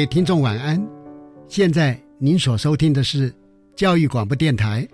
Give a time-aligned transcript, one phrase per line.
[0.00, 0.82] 位听众晚安，
[1.46, 3.30] 现在您所收听的是
[3.76, 4.88] 教育广播电台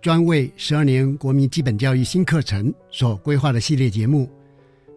[0.00, 4.30] 专为十二年国民基本教育新课程所规划的系列节目。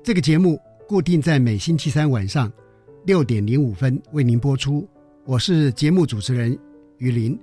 [0.04, 2.52] 这个节目固定在每星期三晚上
[3.08, 4.88] 六点零五分为您播出。
[5.26, 6.56] 我是节目主持人
[7.00, 7.36] 于林。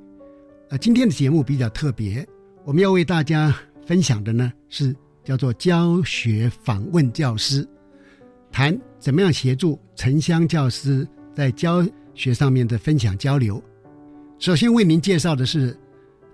[0.69, 2.25] 呃，今天的节目比较特别，
[2.65, 3.53] 我们要为大家
[3.85, 7.67] 分享的呢是叫做教学访问教师，
[8.53, 11.05] 谈怎么样协助城乡教师。
[11.35, 11.83] 在教
[12.15, 13.63] 学上面的分享交流，
[14.39, 15.77] 首先为您介绍的是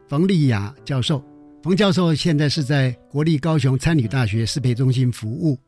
[0.09, 1.23] 冯丽雅教授。
[1.63, 5.59] 冯教授现在是在国立高雄参旅大学适配中心服务。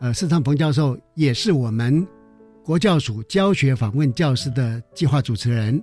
[0.00, 2.06] 呃，事实上，冯教授也是我们
[2.64, 5.82] 国教署教学访问教师的计划主持人。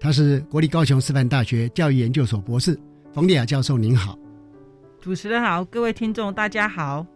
[0.00, 2.78] 他是国立高雄师范大学教育研究所博士。
[3.12, 4.18] 冯丽雅教授，您好。
[5.00, 7.06] 主持人好，各位听众大家好。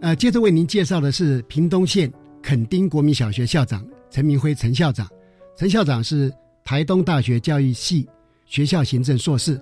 [0.00, 2.12] 呃，接着为您介绍的是屏东县
[2.42, 3.86] 垦丁国民小学校长。
[4.10, 5.06] 陈明辉，陈校长，
[5.58, 6.32] 陈校长是
[6.62, 8.08] 台东大学教育系
[8.46, 9.60] 学校行政硕士。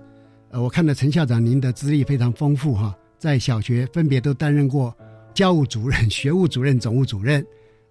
[0.51, 4.95] 呃，我看到陈校长您的资历非常丰富哈，在小学分别都担任过
[5.33, 7.43] 教务主任、学务主任、总务主任。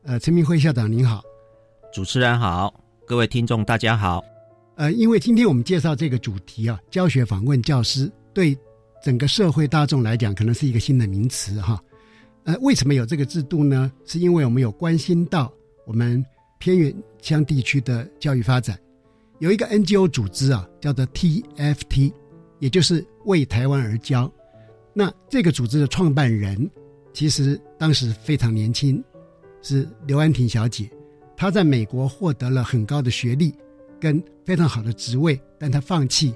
[0.04, 1.20] 呃，陈明辉校长您好，
[1.92, 2.72] 主持人好，
[3.04, 4.22] 各位听众大家好。
[4.76, 8.56] 呃，因为今天我们介绍这个主题啊，教学访问教师，对
[9.02, 11.82] 整个社会大众来讲，可能是一个新的名词哈。
[12.44, 13.90] 呃，为什么有这个制度呢？
[14.04, 15.52] 是因为我们有关心到
[15.84, 16.24] 我们。
[16.58, 18.78] 偏远乡地区的教育发展，
[19.38, 22.12] 有一个 NGO 组织啊，叫做 TFT，
[22.58, 24.32] 也就是为台湾而教。
[24.94, 26.70] 那这个组织的创办人，
[27.12, 29.02] 其实当时非常年轻，
[29.60, 30.90] 是刘安婷小姐。
[31.36, 33.54] 她在美国获得了很高的学历
[34.00, 36.34] 跟非常好的职位，但她放弃，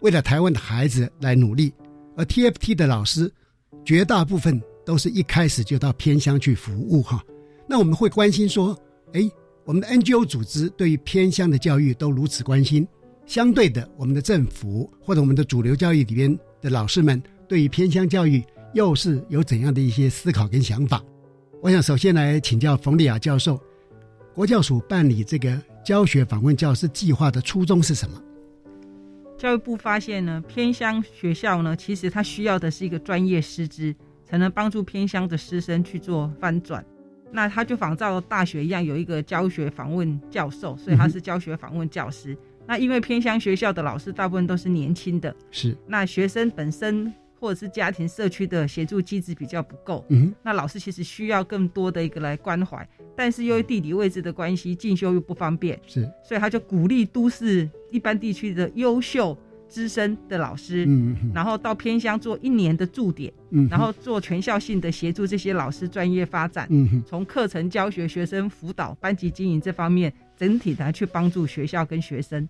[0.00, 1.72] 为了台湾的孩子来努力。
[2.14, 3.32] 而 TFT 的老师，
[3.84, 7.24] 绝大部分都是一开始就到偏乡去服务哈。
[7.66, 8.78] 那我们会关心说，
[9.14, 9.30] 哎。
[9.64, 12.86] 我们的 NGO 组织对于偏乡的教育都如此关心，
[13.26, 18.42] 相对的，我们的政府或者我们的主流教育里边的老师们对于偏乡教育
[18.74, 21.00] 又是有怎样的一些思考跟想法？
[21.60, 23.60] 我想首先来请教冯丽雅教授，
[24.34, 28.20] 国教署办理这个教学访问教师计划的初衷是什么？
[29.38, 33.94] 教育部发现呢，偏乡学校呢，其实它需要的是一个专业师资，
[34.24, 36.84] 才能帮助偏乡的师生去做翻转。
[37.32, 42.36] 那他就仿照大学一样，有一个教学访问教授，所以他是教学访问教师。
[42.66, 59.36] 那因为偏乡学校的老师大部分都是年轻的，是那学生本身或者是家庭社区的协助机制比较不够，嗯，那老师其实需要更多的一个来关怀，但是由于地理位置的关系，进修又不方便，是，所以他就鼓励都市一般地区的优秀。
[59.72, 72.46] 资深的老师，嗯，然后到偏乡做一年的驻点，嗯，然后做全校性的协助这些老师专业发展，嗯，从课程教学、学生辅导、班级经营这方面，整体的去帮助学校跟学生。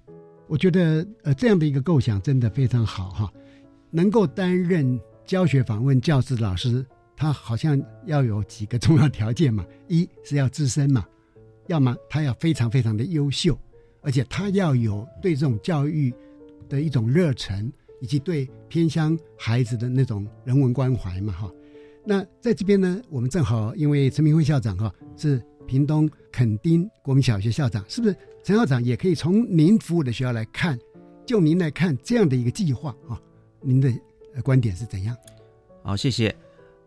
[0.48, 3.32] 我觉得，呃，这样的一个构想真的非常好哈。
[3.92, 6.84] 能够担任教学访问教师的老师，
[7.16, 11.06] 他好像要有几个重要条件嘛： 一是要资深嘛，
[11.68, 13.56] 要么他要非常非常的优秀，
[14.00, 16.12] 而且他要有对这种教育。
[16.72, 17.70] 的一种热忱，
[18.00, 21.52] 以及对偏乡孩子的那种人文关怀嘛，哈。
[22.02, 30.78] 那在这边呢，我们正好因为陈明辉校长哈是屏东垦丁国民小学校长，是不是陈校长也可以从您服务的学校来看，
[31.26, 33.20] 就您来看这样的一个计划哈，
[33.60, 33.92] 您的
[34.42, 35.14] 观点是怎样？
[35.82, 36.34] 好，谢谢。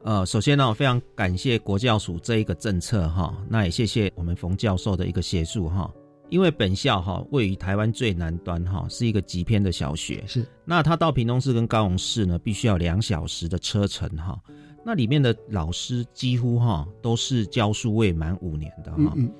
[0.01, 5.93] 呃，首先呢，我非常感谢国教署这一个政策哈，那也谢谢我们冯教授的一个协助哈。
[6.29, 10.45] 因为本校哈位于台湾最南端哈，是一个极偏的小学，是。
[10.63, 14.39] 那他到屏东市跟高雄市呢，必须要两小时的车程哈。
[14.83, 19.13] 那里面的老师几乎哈都是教书未满五年的哈。
[19.15, 19.31] 嗯。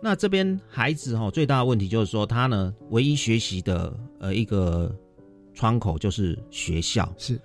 [0.00, 4.94] 那这边孩子哈最大的问题就是说，他呢唯一学习的呃一个
[5.54, 7.12] 窗口就是学校。
[7.16, 7.40] 是。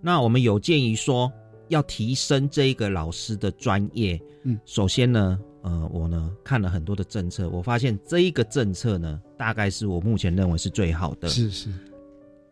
[0.00, 1.32] 那我们有建议说。
[1.68, 5.36] 要提升这一个老师的专业，嗯，首先呢，
[5.66, 11.28] 呃，我呢看了很多的政策，我发现这一个政策呢，大概是我目前认为是最好的。
[11.28, 11.68] 是是。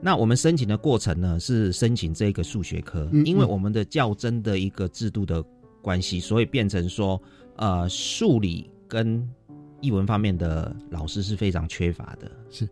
[0.00, 5.40] 那我们申请的过程呢，是申请这个数学科，因为我们的较真的一个制度的
[5.80, 7.20] 关系，所以变成说，
[7.54, 9.26] 呃，数理跟
[9.80, 12.28] 译文方面的老师是非常缺乏的。
[12.50, 12.68] 是，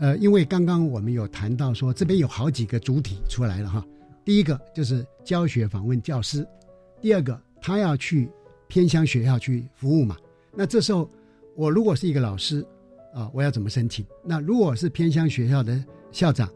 [0.00, 3.86] 呃，因为刚刚我们有谈到说，这边有好几个主体出来了哈。
[4.24, 6.44] 第一个就是教学访问教师，
[7.00, 8.28] 第二个他要去
[8.74, 10.16] 偏乡学校去服务嘛。
[10.52, 11.08] 那这时候
[11.54, 12.66] 我如果是一个老师
[13.14, 14.04] 啊，我要怎么申请？
[14.24, 15.80] 那如果是偏乡学校的
[16.10, 16.50] 校长，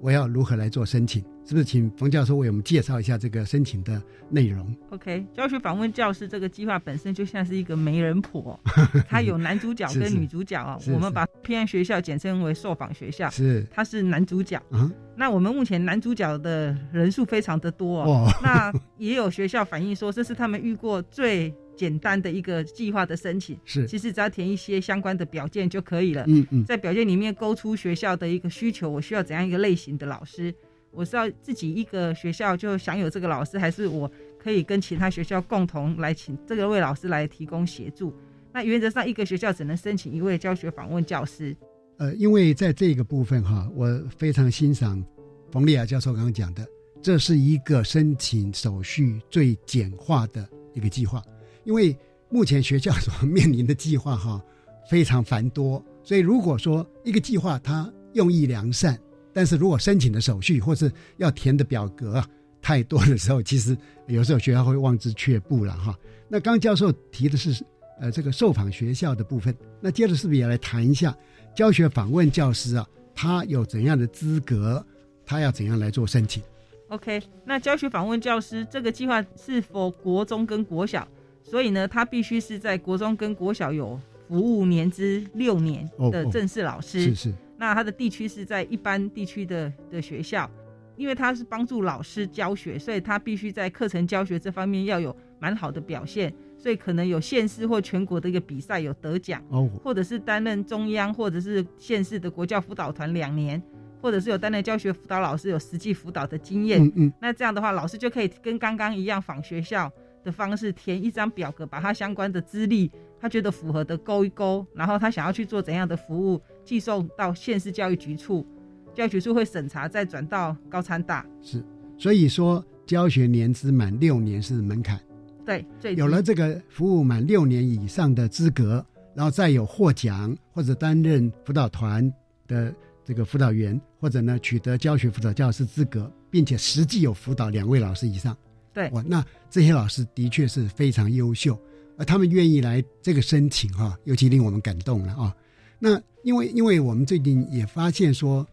[0.00, 1.20] 我要如何来做申请？
[1.46, 4.00] 是不是请冯教授为我们介绍一下这个申请的
[4.30, 8.58] 内容？OK，教学访问教师这个计划本身就像是一个媒人婆，
[9.06, 10.78] 它有男主角跟女主角啊。
[10.90, 14.58] 我们把偏安学校简称为受访学校，是他是男主角。
[14.70, 18.26] 嗯，那我们目前男主角的人数非常的多哦。
[18.42, 23.58] 那也有学校反映说，这是他们遇过最简单的一个计划的申请。
[23.64, 26.24] 是，其实只要填一些相关的表件就可以了。
[26.26, 30.54] 嗯嗯，在表件里面勾出学校的一个需求，我需要怎样一个类型的老师。
[30.90, 38.14] 我是要自己一个学校就享有这个老师，还是我可以跟其他学校共同来请这个位老师来提供协助？
[38.52, 41.56] 那原则上一个学校只能申请一位教学访问教师。
[41.96, 45.04] 呃，因为在这个部分哈，我非常欣赏
[45.50, 46.64] 冯丽亚教授刚刚讲的，
[47.02, 51.20] 这是一个申请手续最简化的一个计划。
[51.64, 51.96] 因为
[52.28, 54.42] 目前学校所面临的计划哈
[54.88, 58.98] 非常繁多，所以如果说一个计划它用意良善。
[59.32, 62.24] 但是如果申请的手续或是要填的表格
[62.62, 63.76] 太多的时候，其实
[64.06, 65.98] 有时候学校会望之却步了哈。
[66.28, 67.64] 那刚教授提的是
[67.98, 71.12] 呃这个受访学校的部分，那接着是不是也来谈一下
[71.52, 72.86] 教学访问教师啊？
[73.12, 74.84] 他有怎样的资格？
[75.26, 76.40] 他要怎样来做申请
[76.88, 81.08] ？OK，那教学访问教师这个计划是否国中跟国小？
[81.44, 87.02] 所以呢，他必须是在国中跟国小有服务年资六年的正式老师。
[87.02, 87.34] 是是。
[87.56, 90.50] 那他的地区是在一般地区的的学校，
[90.96, 103.62] 因为他是帮助老师教学，所以他必须在课程教学这方面要有蛮好的表现，所以可能有县市或全国的一个比赛有得奖，哦，或者是担任中央或者是县市的国教辅导团两年，
[104.02, 109.90] 或者是有担任教学辅导老师有实际辅导的经验，嗯嗯，那这样的话，老师就可以跟刚刚一样访学校
[110.24, 112.90] 的方式填一张表格，把他相关的资历。
[113.20, 118.46] 他觉得符合的勾一勾，然后他想要去做怎样的服务，寄送到县市教育局处，
[118.92, 121.24] 教育局处会审查，再转到高参大。
[121.40, 121.64] 是，
[121.96, 125.00] 所以说教学年资满六年是门槛。
[125.46, 128.84] 对，有了这个服务满六年以上的资格，
[129.14, 132.12] 然后再有获奖或者担任辅导团
[132.46, 132.74] 的
[133.04, 138.36] 这个辅导员，或者呢取得教学辅导教师资格，并且实际有辅导两位老师以上。
[138.74, 141.58] 对，哇，那这些老师的确是非常优秀。
[141.96, 145.32] 而他们愿意来这个申请哈，尤其令我们感动了啊。
[145.78, 145.90] 那
[146.24, 148.44] 因为因为我们最近也发现说，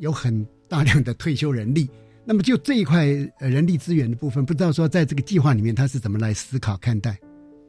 [0.00, 1.88] 有很大量的退休人力，
[2.26, 3.06] 那么就这一块
[3.38, 7.16] 呃人力资源的部分，不知道说在这个计划里面他是怎么来思考看待？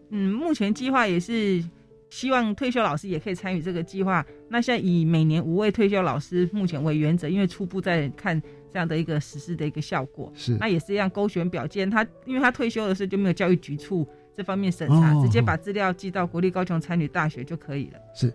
[0.09, 1.63] 嗯，目前计划也是
[2.09, 4.25] 希望退休老师也可以参与这个计划。
[4.49, 10.31] 那现在以每年五位退休老师目前为原则，因为初步在看这样的一个实施的一个效果。
[10.35, 14.07] 是，那也是一样勾选表件，他因为他退休的时候就没有教育局处。
[14.33, 17.99] 这方面审查，直接把资料寄到国立高雄参与大学就可以了。
[18.15, 18.33] 是，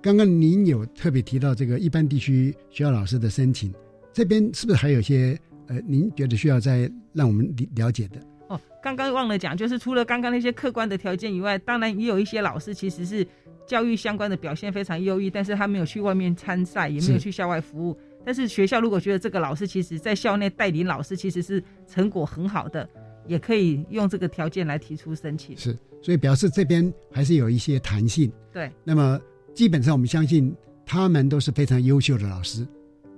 [0.00, 3.72] 刚刚您有特别提到这个一般地区学校老师的申请，
[4.14, 8.18] 这边是不是还有一些呃，您觉得需要再让我们了解的？
[8.48, 13.24] 哦，刚刚忘了讲，就是除了刚刚那些客观的条件以外，当然也有一些老师其实是
[13.66, 17.96] 教育相关的表现非常优异，但是他没有去外面参赛，也没有去校外服务。
[18.26, 22.86] 但是学校如果觉得这个老师其实在校内带领老师其实是成果很好的。
[23.28, 28.30] 也可以用这个条件来提出申请，是，所以表示这边还是有一些弹性。
[28.52, 29.20] 对，那么
[29.52, 30.54] 基本上我们相信
[30.84, 32.64] 他们都是非常优秀的老师，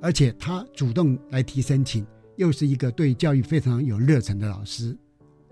[0.00, 4.96] 而且他主动来提申请，又是一个对教育非常有热忱的老师。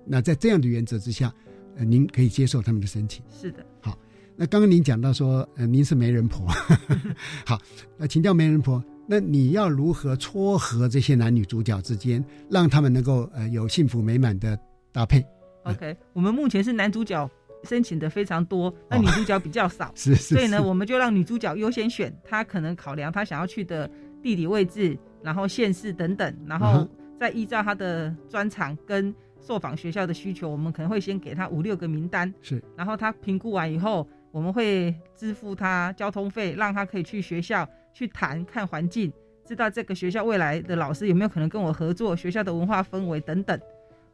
[0.07, 1.31] 那在这样的原则之下，
[1.77, 3.23] 呃，您可以接受他们的申请。
[3.31, 3.99] 是的，好。
[4.37, 6.47] 那刚刚您讲到说，呃，您是媒人婆，
[7.45, 7.61] 好，
[7.99, 14.59] 那请教媒人婆，那你要如何撮合这些男女主角之间，让他们能够呃有幸福美满的
[14.91, 15.25] 搭配
[15.63, 17.31] ？OK，我们目前是男主角
[17.63, 23.89] 申请的非常多，那女主角比较少， 是是，所以呢，我们就让女主角优先选，她可能考量她想要去的
[24.23, 26.87] 地理位置，然后县市等等，然后
[27.19, 37.69] 再依照她的专长跟受访学校的需求，我们可能会先给她五六个名单，是，然后她评估完以后，我们会支付她交通费，让她可以去学校。
[37.97, 39.11] 去谈看环境，
[39.47, 43.59] 知道这个学校未来的老师有没有可能跟我合作，学校的文化氛围等等。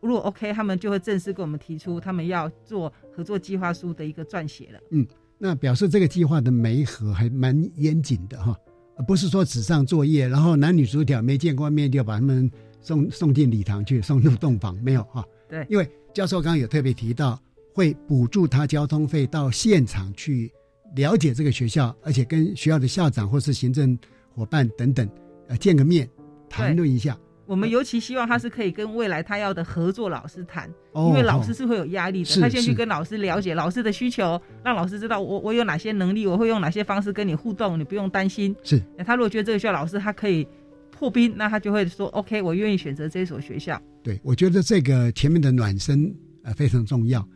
[0.00, 4.78] 如果 OK，他们就会正式跟我们提出他们要做合作计划书的一个撰写了。
[4.92, 5.04] 嗯，
[5.36, 8.56] 那表示这个计划的媒合还蛮严谨的哈，
[9.04, 12.48] 不是说纸上作业，然后男女主角没见过面就把他们
[12.80, 15.24] 送送进礼堂去，送入洞房，没有哈。
[15.48, 17.36] 对，因为教授刚刚有特别提到，
[17.74, 20.52] 会补助他交通费到现场去。
[20.96, 23.98] 了解这个学校，而且跟学校的校长或是行政
[24.30, 25.08] 伙伴等等，
[25.48, 26.08] 呃，见个面，
[26.48, 27.18] 谈论一下。
[27.44, 32.40] 我们尤其希望他是可以跟未来他要的合作老师谈，因为老师是会有压力的。
[32.40, 38.54] 他先去跟老师了解老师的需求，让老师知道我我有哪些能力，我会用哪些方式跟你互动，你不用担心。
[38.62, 40.46] 是，他如果觉得这个学校老师他可以
[40.90, 43.78] 破冰，那他就会说 OK，我愿意选择这所学校。
[44.02, 47.26] 对，我觉得这个前面的暖身呃非常重要。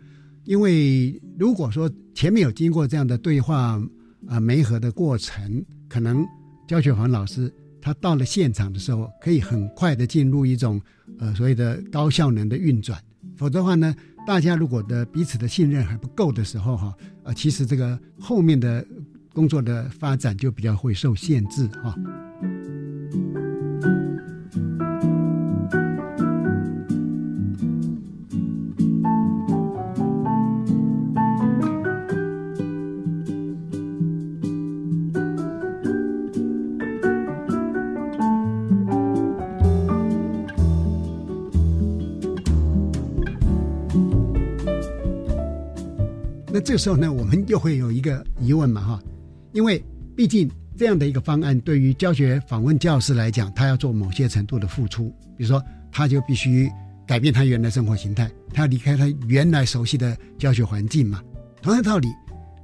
[0.44, 3.81] 因为如果说前面有经过这样的对话
[4.26, 6.26] 啊媒合的过程，可能
[6.66, 10.81] 教学房老师他到了现场的时候，可以很快的进入一种
[11.19, 12.99] 呃所谓的高效能的运转。
[13.37, 13.95] 否则的话呢，
[14.26, 18.85] 大家如果的彼此的信任还不够的时候哈，呃，其实这个后面的
[19.35, 21.95] 工作的发展就比较会受限制哈。
[46.56, 49.02] 那这时候呢，我们又会有一个疑问嘛，哈，
[49.52, 49.84] 因为
[50.16, 56.66] 毕竟这样的一个方案对于教学访问教师来讲，他要做某些程度的付出，比如说他就必须
[57.06, 61.22] 改变他原来生活形态，他要离开他原来熟悉的教学环境嘛。
[61.60, 62.08] 同样道理，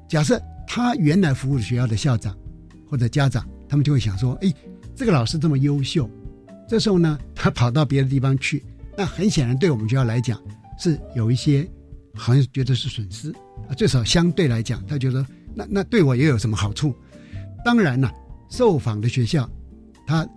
[0.08, 2.34] 假设他原来服务学校的校长
[2.88, 4.50] 或者家长，他们就会想说，哎，
[4.96, 6.08] 这个老师这么优秀，
[6.66, 8.64] 这时候呢，他跑到别的地方去，
[8.96, 10.40] 那很显然对我们学校来讲
[10.78, 11.68] 是有一些。
[12.14, 13.30] 好像觉得是损失
[13.68, 16.94] 啊，最少相对来讲，他觉得那那对我也有什么好处？
[17.64, 18.12] 当然了，
[18.50, 19.48] 受访的学校，
[20.06, 20.28] 他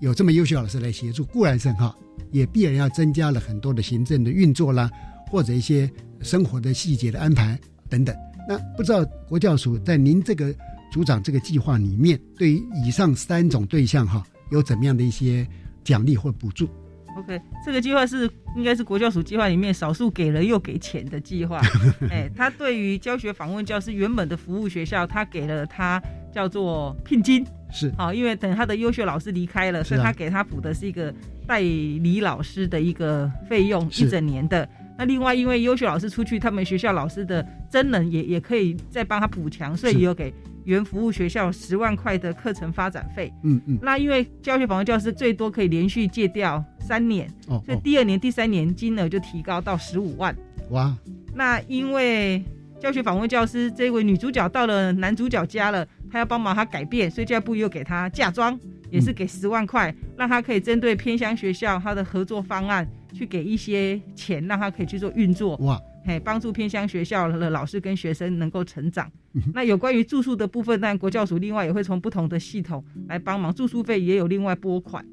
[0.00, 1.96] 有这么优秀老师来协助，固然是很好，
[2.32, 4.90] 也必然要增加了很多的行政的运作啦，
[5.28, 5.90] 或者一些
[6.22, 7.58] 生活的细节的安排
[7.88, 8.16] 等等。
[8.48, 10.54] 那不知道国教署在您这个
[10.90, 15.46] 组长这个计划里面，对于以上三种对象哈，有怎么样的一些
[15.84, 16.68] 奖励或补助
[17.16, 21.60] ？OK，这个计划是应该是国教署计划里面少数给了又给钱的计划。
[22.10, 26.02] 哎，他对于教学访问教师原本的服务学校，他给了他
[26.32, 31.12] 叫做聘金，是好，因为等他的优秀老师离开了，所以他给他补的是一个
[31.46, 34.68] 代理老师的一个费用，一整年的。
[34.96, 40.32] 那另外，因为优秀老师出去，他们学校老师的真人也也可以再帮他补强，所以也有给。
[40.64, 50.36] 原服务学校十万块的课程发展费，嗯嗯，那因为教学访问教师最多可以连续借调三年，哦，所以第二年、第三年金额就提高到十五万。
[50.70, 50.96] 哇，
[51.34, 52.42] 那因为
[52.78, 58.58] 教学访问教师这位女主角到了男主角家了，她要帮忙他改变，所以教育部又给她嫁妆，
[58.90, 65.56] 也是给十万块，让她可以针对偏乡学校她的合作方案去给一些钱，让她可以去做运作。
[65.56, 65.80] 哇。
[66.02, 69.10] 嘿，帮助偏乡学校的老师跟学生能够成长。
[69.54, 75.04] 那有关于住宿的部分，但国教署另外也会从不同的系统来帮忙，住宿费也有另外拨款。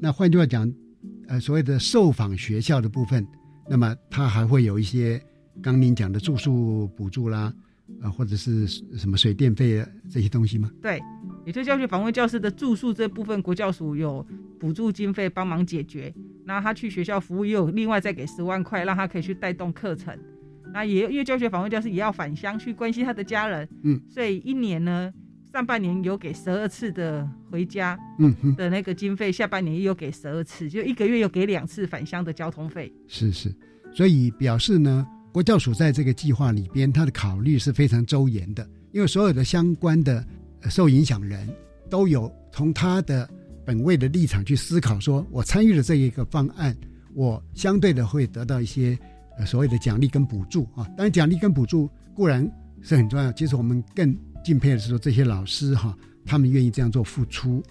[0.00, 0.72] 那换句话讲，
[1.28, 3.26] 呃，所谓的受访学校的部分，
[3.68, 5.22] 那么它还会有一些
[5.62, 7.52] 刚您讲的住宿补助啦，
[8.00, 10.70] 呃，或者是什么水电费这些东西吗？
[10.80, 11.00] 对，
[11.46, 14.26] 也就教学访问教师的住宿这部分，国教署有
[14.58, 16.12] 补助经费帮忙解决。
[16.44, 20.18] 那他去学校服务，也有另外再给十万块，让他可以去带动课程。
[20.72, 25.12] 那也因为教学访问教师也要返乡去关心他的家人，嗯，所以一年呢，
[25.52, 32.90] 上半年有给十二次的回家，嗯的那个经费，下半年也有给十二次，就一个月有给两次返乡的交通费。
[33.06, 33.54] 是是，
[33.92, 40.24] 所以表示呢，国教署在这个计划里边，他的考虑是非常周延的，因为所有的相关的
[40.70, 41.46] 受影响人
[41.90, 43.28] 都有从他的
[43.64, 46.74] 本位的立场去思考，说我参与了这一个方案，
[47.14, 48.98] 我相对的会得到一些。
[49.38, 52.50] 呃，所谓的奖励跟补助啊，当然奖励跟补助固然
[52.82, 53.32] 是很重要。
[53.32, 57.62] 其实我们更敬佩的是说，这些老师哈，他们愿意这样做付出。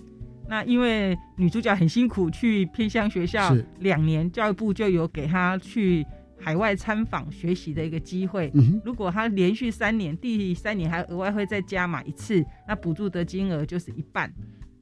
[0.47, 6.05] 那因为女主角很辛苦去偏乡学校是两年，教育部就有给她去
[6.37, 8.51] 海外参访学习的一个机会。
[8.83, 14.29] 如果她连续三年，第三年还额外会再加码一次，那补助的金额就是一半。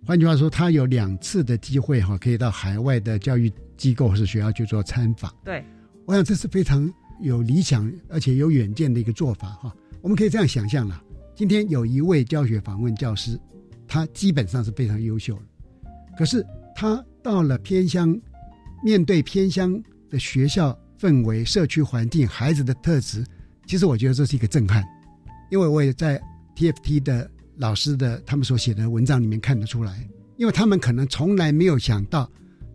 [0.08, 5.32] 换句话说，她有两次的机会哈，可以到海外的教育机构或是学校去做参访。
[5.44, 5.64] 对，
[6.10, 9.72] 我想这是非常有理想而且有远见的一个做法哈。
[10.02, 11.00] 我们可以这样想象了：
[11.36, 13.40] 今天有一位教学访问教师，
[13.88, 15.42] 他基本上是非常优秀的，
[16.18, 16.44] 可是
[16.76, 18.20] 他到了偏乡，
[18.84, 23.24] 面对偏乡的学校氛围、社区环境、孩子的特质，
[23.68, 24.84] 其实我觉得这是一个震撼，
[25.52, 26.20] 因为我也在
[26.56, 32.28] TFT 的老师的他们所写的文章里面看得出来，因为他们可能从来没有想到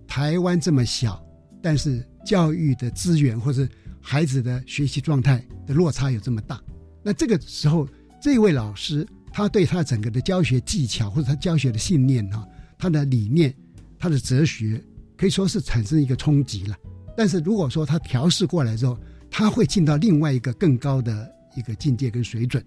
[0.07, 1.21] 台湾这么小，
[1.61, 3.69] 但是教育的资源或者
[4.01, 6.61] 孩子的学习状态的落差有这么大。
[7.03, 7.87] 那这个时候，
[8.21, 12.47] 这位老师他对他整个的教学技巧或者他教学的信念哈，
[12.79, 13.55] 他的理念、
[13.99, 14.83] 他的哲学，
[15.17, 16.77] 可以说是产生一个冲击了。
[17.17, 18.99] 但是如果说他调试过来之后，
[19.31, 22.65] 他会进到另外一个更高的一个境界跟水准。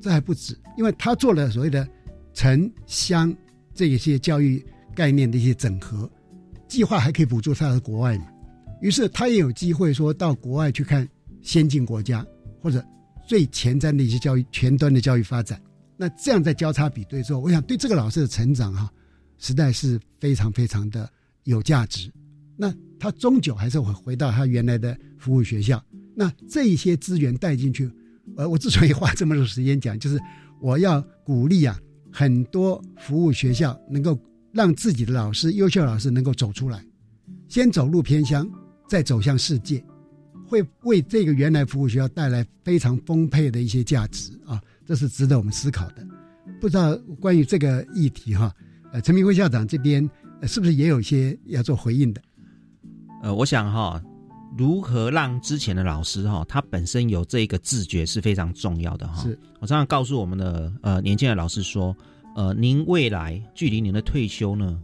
[0.00, 1.86] 这还不止，因为他做了所谓的
[2.32, 3.34] 城乡
[3.72, 4.64] 这一些教育
[4.94, 6.10] 概念的一些整合
[6.68, 8.26] 计划，还可以补助他的国外嘛。
[8.84, 11.08] 于是他也有机会说到国外去看
[11.40, 12.24] 先进国家
[12.60, 12.84] 或者
[13.26, 15.58] 最前瞻的一些教育前端的教育发展。
[15.96, 18.92] 那这样在交叉比对之后，我想对这个老师的成长哈、
[19.38, 21.08] 实在是非常非常的
[21.44, 22.12] 有价值。
[22.58, 25.82] 那他终究还是会回到他原来的服务学校。
[26.14, 27.90] 那这一些资源带进去，
[28.36, 30.20] 呃，我之所以花这么多时间讲，就是
[30.60, 31.80] 我要鼓励啊，
[32.12, 34.18] 很多服务学校能够
[34.52, 36.84] 让自己的老师、优秀老师能够走出来，
[37.48, 38.46] 先走入偏乡，
[38.94, 39.84] 再走向世界，
[40.46, 46.06] 会为这个原来服务学校带来非常丰沛的一些价值啊，这是值得我们思考的。
[46.60, 48.54] 不知道关于这个议题哈，
[48.92, 50.08] 呃，陈明辉校长这边、
[50.40, 52.22] 呃、是不是也有一些要做回应的？
[53.24, 54.00] 呃，我想哈，
[54.56, 59.24] 如何让之前的老师哈，他本身有这个自觉是非常重要的哈。
[59.24, 61.96] 是我常常告诉我们的呃年轻的老师说，
[62.36, 64.80] 呃，您未来距离您的退休呢，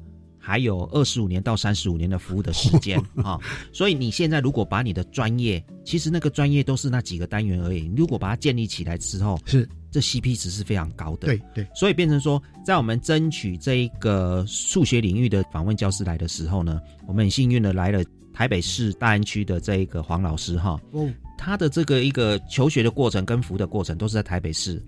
[0.50, 3.38] 还有二十五年到三十五年的服务的时间 啊、
[3.72, 9.68] 所以你现在如果把你的专业，其实那个专业都是那几个单元而已，你如果把它建立起来之后，是。
[9.92, 11.26] 这 CP 值是非常高的。
[11.26, 24.80] 对对，所以变成说，在我们争取这一个数学领域的访问教师来的时候呢，我们很幸运的来了台北市大安区的这一个黄老师哈，哦，他的这个一个求学的过程跟服务的过程都是在台北市。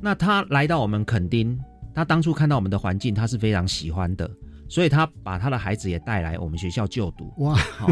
[0.00, 1.56] 那他来到我们垦丁，
[1.94, 4.28] 他当初看到我们的环境，他是非常喜欢的，
[4.68, 7.32] 所以他把他的孩子也带来我们学校就读。
[7.38, 7.90] 哇，好，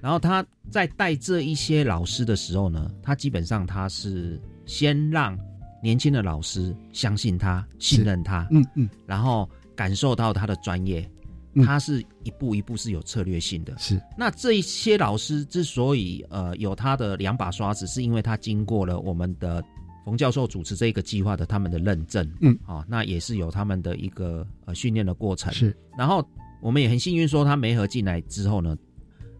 [0.00, 5.38] 然后他在带这一些老师的时候呢，他基本上他是先让
[5.82, 11.08] 年轻的老师相信他、信任他，嗯嗯，然后感受到他的专业，
[11.54, 11.64] 嗯。
[11.64, 13.76] 他是一步一步是有策略性的。
[13.78, 14.00] 是。
[14.16, 19.62] 那这一些老师之所以呃有他的两把刷子，是因为他经过了我们的
[20.08, 25.52] 冯教授主持这个计划的他们的认证，嗯，啊、那也是有他们的一个呃训练的过程。
[25.52, 26.26] 是，然后
[26.62, 28.74] 我们也很幸运说，他媒合进来之后呢，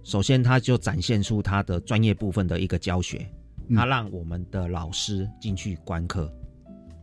[0.05, 3.27] 首先他就展现出他的专业部分的一个教学，
[3.69, 6.31] 嗯他让我们的老师进去观课，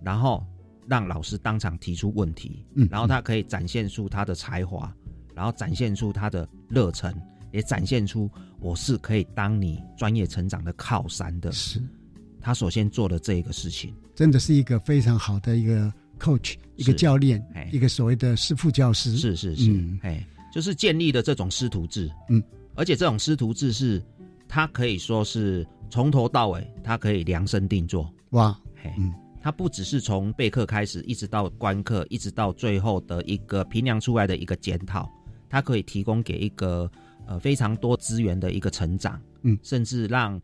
[0.04, 0.46] 然后
[0.88, 4.94] 让老师当场提出问题，嗯然后他可以展现出他的才华，
[5.34, 7.12] 然后展现出他的热忱，
[7.52, 11.52] 也展现出我是可以当你专业成长的靠山的。
[11.52, 11.82] 是，
[12.46, 19.18] 他首先做的这一个事情，真的是一个非常好的一个 coach，一个教练哎，一个所谓的师傅教师。
[19.18, 20.00] 是是是，嗯。
[20.04, 22.44] 哎、就是建立的这种师徒制，嗯，
[22.76, 24.00] 而且这种师徒制是，
[24.48, 29.12] 他可以说是从头到尾，他可以量身定做，哇，嘿，嗯。
[29.42, 35.12] 他不只是从备课开始，一直到观课，一直到最后的一个评量出来的一个检讨，
[35.50, 36.88] 他可以提供给一个
[37.26, 39.58] 呃非常多资源的一个成长，嗯。
[39.64, 40.40] 甚至让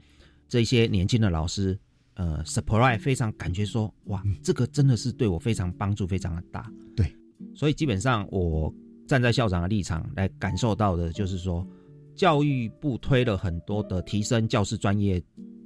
[0.49, 1.77] 这些年轻的老师
[2.15, 6.71] 呃 surprise 非常感觉说哇，这个真的是对我非常帮助非常的大。
[6.95, 7.15] 对，
[7.53, 8.73] 所以基本上我
[9.07, 11.67] 站在校长的立场来感受到的就是说，
[12.15, 15.21] 教育部推了很多的提升教师专业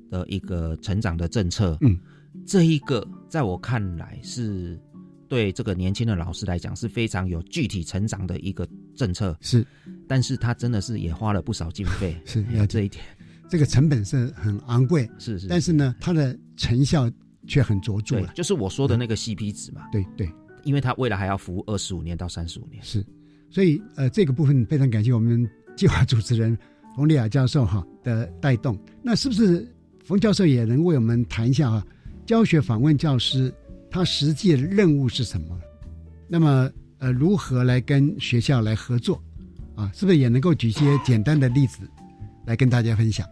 [0.09, 1.99] 的一个成长的政策，嗯。
[2.45, 4.77] 这一个在我看来是
[5.29, 9.65] 对这个年轻的老师来讲是非常有具体成长的一个政策，是。
[10.05, 13.03] 但是他真的是也花了不少经费， 是要这一点
[13.49, 17.09] 这个成本是很昂贵，是是，但是呢，它的成效
[17.47, 18.31] 却很卓著了，。
[18.33, 20.31] 就是我说的那个 CP 值嘛，对对，
[20.63, 23.05] 因为他未来还要服务二十五年到三十五年，是，
[23.49, 26.57] 所以呃，这个部分非常感谢我们计划主持人
[26.95, 28.77] 冯丽雅教授哈的带动。
[29.03, 29.67] 那是不是
[30.03, 31.85] 冯教授也能为我们谈一下啊、
[32.25, 33.53] 教学访问教师
[33.91, 35.59] 他实际的任务是什么？
[36.27, 39.21] 那么呃，如何来跟学校来合作
[39.75, 39.91] 啊？
[39.93, 41.79] 是不是也能够举一些简单的例子
[42.45, 43.27] 来跟大家分享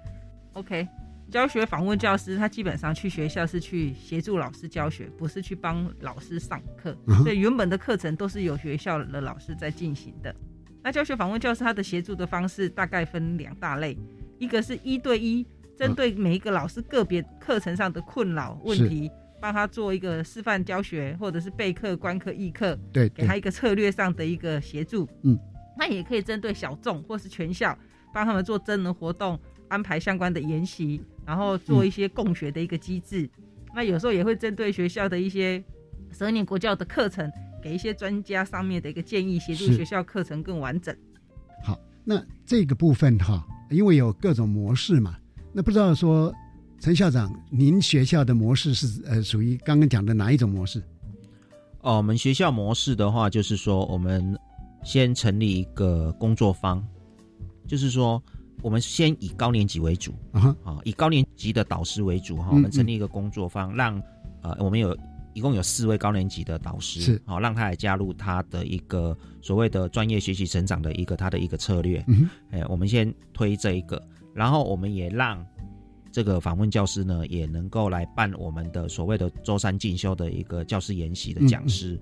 [0.53, 0.87] ？OK，
[1.29, 6.97] 教学访问教师，他基本上去学校是去协助老师教学，不是去帮老师上课。
[7.23, 10.33] 所以原本的课程都是有学校的老师在进行的。
[10.81, 13.97] 那教学访问教师，他的协助的方式大概分两大类，
[14.39, 15.45] 一个是一对一，
[15.77, 19.11] 针对每一个老师个别课程上的困扰问题。
[19.41, 25.05] 帮他做一个示范教学，或者是备课、观课、议课，对，给他一个策略上的一个协助。
[25.23, 25.37] 嗯，
[25.77, 27.77] 那也可以针对小众或是全校，
[28.13, 29.37] 帮他们做真人活动，
[29.73, 33.27] 安排相关的研习，然后做一些共学的一个机制。
[33.73, 35.63] 那有时候也会针对学校的一些
[36.11, 37.27] 十二年国教的课程，
[37.59, 40.95] 给一些专家上面的一个建议，协助学校课程更完整。
[41.63, 45.17] 好，那这个部分哈，因为有各种模式嘛，
[45.51, 46.31] 那不知道说。
[46.79, 50.83] 陈校长，您学校的模式是呃属于刚刚讲的哪一种模式？
[51.79, 54.37] 哦，我们学校模式的话，就是说我们
[54.83, 56.85] 先成立一个工作坊，
[57.65, 58.21] 就是说
[58.61, 62.49] 我们先以高年级为主啊，以高年级的导师为主哈。
[62.51, 64.01] 我们成立一个工作坊，让
[64.41, 64.97] 呃我们有
[65.33, 72.03] 一共有四位高年级的导师，是好让他来加入他的一个所谓的专业学习成长的一个他的一个策略。
[72.07, 74.01] 嗯，哎，我们先推这一个，
[74.33, 75.45] 然后我们也让。
[76.15, 81.99] 这个访问教师呢，也能够来办我们的所谓的周三进修的一个教师研习的讲师。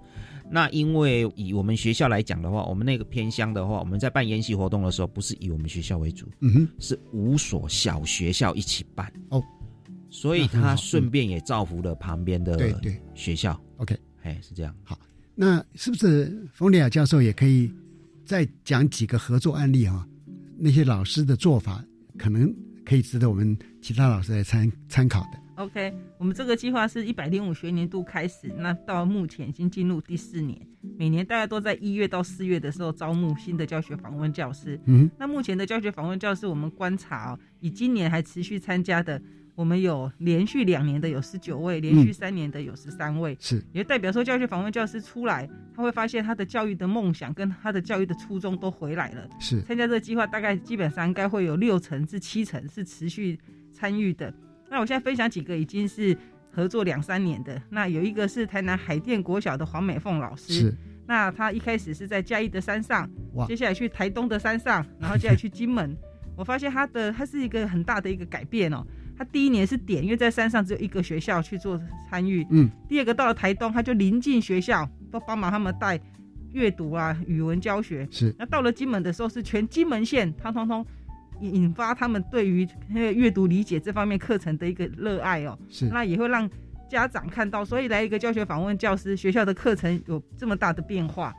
[0.51, 9.41] 那因为以我们学校来讲的话，我们那个偏乡的话，我们在办研习活动的时候，不是以我们学校为主，嗯哼，是五所小学校一起办哦。
[10.09, 13.59] 所以他顺便也造福了旁边的对对学校。
[13.77, 14.75] OK，哎，是这样。
[14.83, 14.99] 好，
[15.33, 17.71] 那是不是冯丽亚教授也可以
[18.25, 20.05] 再讲几个合作案例哈？
[20.57, 21.83] 那些老师的做法
[22.17, 22.53] 可能。
[22.83, 25.39] 可以值得我们其他老师来参参考的。
[25.61, 30.59] OK，我们这个计划是一百零五学年度开始，那到目前已经进入第四年，
[30.97, 34.79] 每年大家都在一月到四月的时候招募新的教学访问教师。
[34.85, 39.21] 嗯，那目前的教学访问教师，我们观察哦，以今年还持续参加的。
[39.53, 49.29] 我们有连续两年的有十九位，连续三年的有十三位，是也代表说教学访问教师出来，他会发现他的教育的梦想跟他的教育的初衷都回来了。
[49.39, 53.37] 是参加这个计划，大概基本上应该会有六成至七成是持续
[53.71, 54.33] 参与的。
[54.71, 56.17] 那我现在分享几个已经是
[56.49, 63.09] 合作两三年的，那有一个是台南海淀国小的黄美凤老师，是那他一开始是在嘉义的山上，
[63.45, 65.93] 接下来去台东的山上，然后接下来去金门，
[66.37, 68.81] 我发现他的他是一个很大的一个改变哦。
[69.17, 71.79] 他第一年是点，因为在山上只有一个学校去做
[72.09, 72.47] 参与。
[72.49, 72.67] 嗯。
[72.87, 75.99] 第二个到了台东，他就临近学校，都帮忙他们带
[76.53, 78.07] 阅读啊、语文教学。
[78.09, 78.33] 是。
[78.39, 80.83] 那到了金门的时候，是全金门县，他通通
[81.41, 85.57] 引发他们对于那个阅读理解这方面课程的一个热爱哦。
[85.69, 85.87] 是。
[85.87, 86.49] 那也会让
[86.89, 91.33] 家长看到，所以来一个教学访问教师，学校的课程有这么大的变化。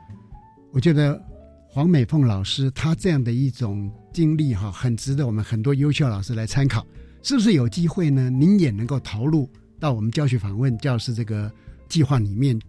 [0.71, 1.21] 我觉得
[1.67, 6.85] 黄美凤老师她这样的一种经历哈，很值得我们很多优秀老师来参考。
[7.21, 8.29] 是不是有机会呢？
[8.29, 11.49] 您也能够投入到我们教学访问教师这个
[11.87, 12.59] 计划里面。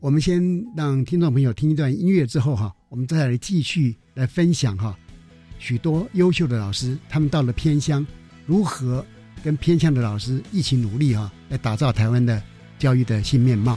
[0.00, 0.42] 我们先
[0.76, 4.98] 让听众朋友听一段音乐之后哈，我们再来继续来分享哈，
[5.66, 8.06] 许多优秀的老师他们到了偏乡，
[8.46, 9.04] 如何
[9.42, 12.40] 跟偏乡的老师一起努力啊，来打造台湾的
[12.78, 13.76] 教育的新面貌。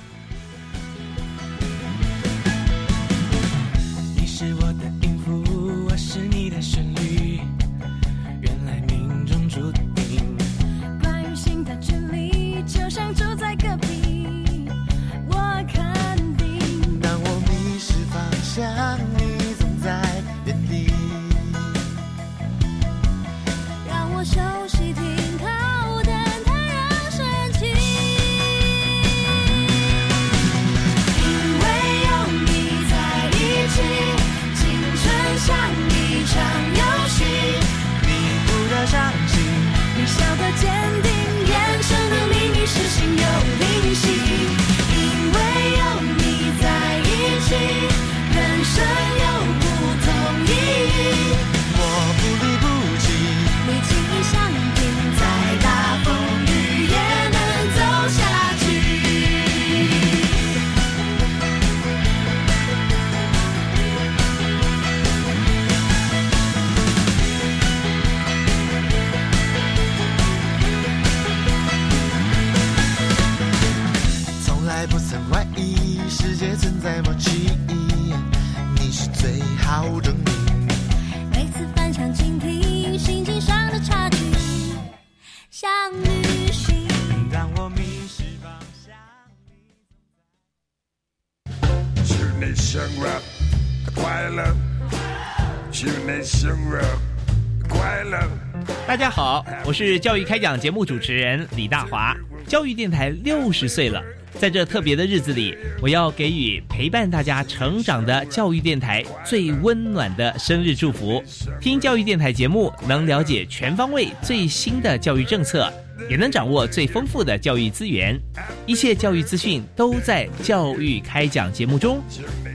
[99.69, 102.17] 我是教育开讲节目主持人李大华。
[102.47, 104.03] 教育电台六十岁了，
[104.39, 111.23] 在这特别的日子里，我要给予陪伴大家成长的教育电台最温暖的生日祝福。
[111.61, 115.71] 听教育电台节目，能了解全方位最新的教育政策，
[116.09, 118.19] 也能掌握最丰富的教育资源。
[118.65, 122.01] 一切教育资讯都在教育开讲节目中，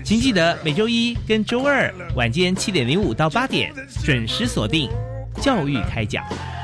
[0.05, 3.73] 请记得每周一跟周二晚间七点零五到八点
[4.05, 4.91] 准时锁定
[5.41, 6.25] 教育开讲。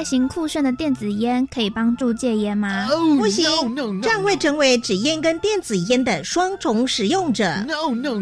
[0.00, 2.88] 外形酷炫的电子烟可以帮助戒烟吗？
[3.18, 3.44] 不行，
[4.00, 7.44] 这样会成为纸烟跟电子烟的双重使用者。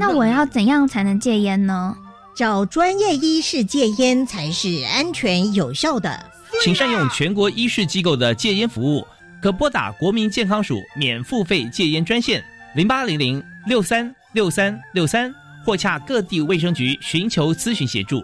[0.01, 1.97] 那我要怎样才能戒烟呢？
[2.35, 6.19] 找专业医师戒烟才是安全有效的。
[6.65, 9.07] 请善用全国医师机构的戒烟服务，
[9.41, 12.43] 可拨打国民健康署免付费戒烟专线
[12.75, 15.33] 零八零零六三六三六三，
[15.65, 18.21] 或洽各地卫生局寻求咨询协助。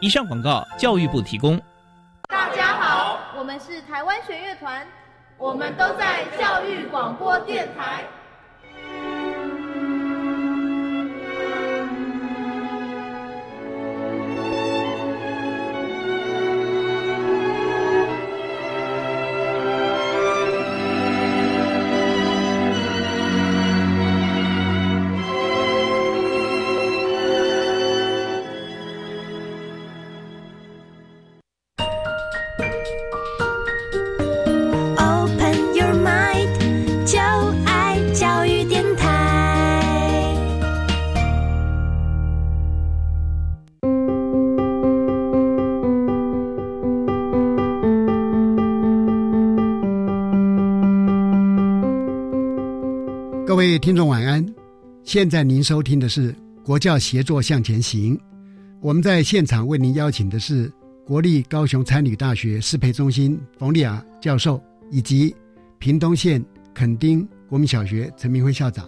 [0.00, 1.62] 以上广告，教育部提供。
[3.96, 4.86] 台湾弦乐团，
[5.38, 8.04] 我们都在教育广播电台。
[53.86, 54.44] 听众晚安，
[55.04, 58.18] 现在您收听的是国教协作向前行。
[58.80, 60.68] 我们在现场为您邀请的是
[61.06, 65.32] 国立高雄参旅大学适配中心冯丽雅教授，以及
[65.78, 66.44] 屏东县
[66.74, 68.84] 垦丁国民小学陈明辉校长。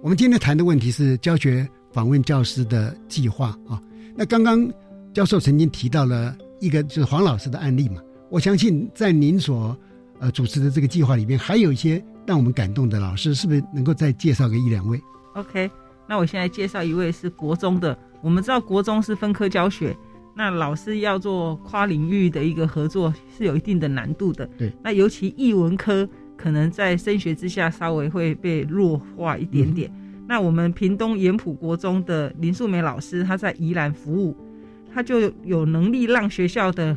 [0.00, 3.82] 我们今天谈的问题是教学访问教师的计划啊。
[4.14, 4.72] 那刚刚
[5.12, 9.76] 教授曾经提到了一个就是黄老师的案例嘛，我相信在您所
[10.20, 15.00] 呃主持的这个计划里面，还有一些让我们感动的老师，是不是能够再介绍个一两位
[15.34, 15.70] ？OK，
[16.08, 17.96] 那我现在介绍一位是国中的。
[18.20, 19.96] 我们知道国中是分科教学，
[20.34, 24.44] 那老师要做跨领域的一个合作是有一定的难度的。
[24.58, 29.90] 对，那尤其艺文科可能在升学之下稍微会被弱化一点点。
[30.26, 34.36] 那我们屏东盐埔国中的林素梅老师，她在宜兰服务，
[34.92, 36.96] 她就有能力让学校的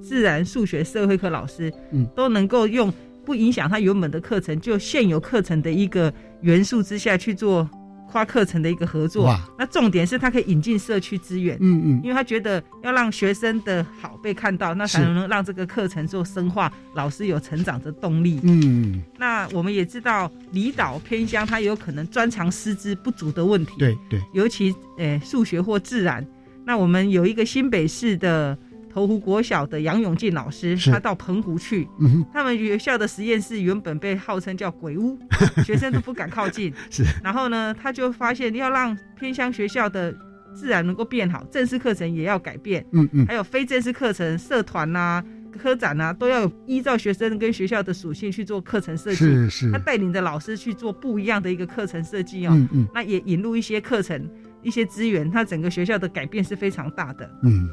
[0.00, 2.92] 自然、数学、社会科老师，嗯，都能够用
[3.24, 7.68] 不影响他原本的课程，就现有课程的一个元素之下去做
[8.10, 9.40] 跨课程的一个合作哇。
[9.58, 18.38] 那重点是他可以引进社区资源，嗯嗯因为他觉得要让学生的好被看到，那才能让这个课程做深化，老师有成长的动力。
[18.42, 23.72] 嗯，那我们也知道离岛偏乡，它有可能专长师资不足的问题。
[23.78, 26.26] 对对，尤其呃数学或自然。
[26.64, 28.56] 那我们有一个新北市的
[28.92, 35.18] 头湖国小的杨永进老师，他到澎湖去，嗯，他们学校的实验室原本被号称叫鬼屋，
[35.64, 36.72] 学生都不敢靠近。
[36.90, 40.14] 是，然后呢，他就发现要让偏乡学校的
[40.54, 45.24] 自然能够变好，正式课程也要改变，嗯嗯还有非正式课程、社团呐、
[45.56, 49.16] 科展呐、都要依照学生跟学校的属性去做课程设计。
[49.16, 52.50] 是是他带领着老师去做不一样的一个课程设计哦。
[52.54, 54.28] 嗯嗯那也引入一些课程、
[54.62, 57.30] 一些资源，他整个学校的改变是非常大的。
[57.42, 57.68] 嗯，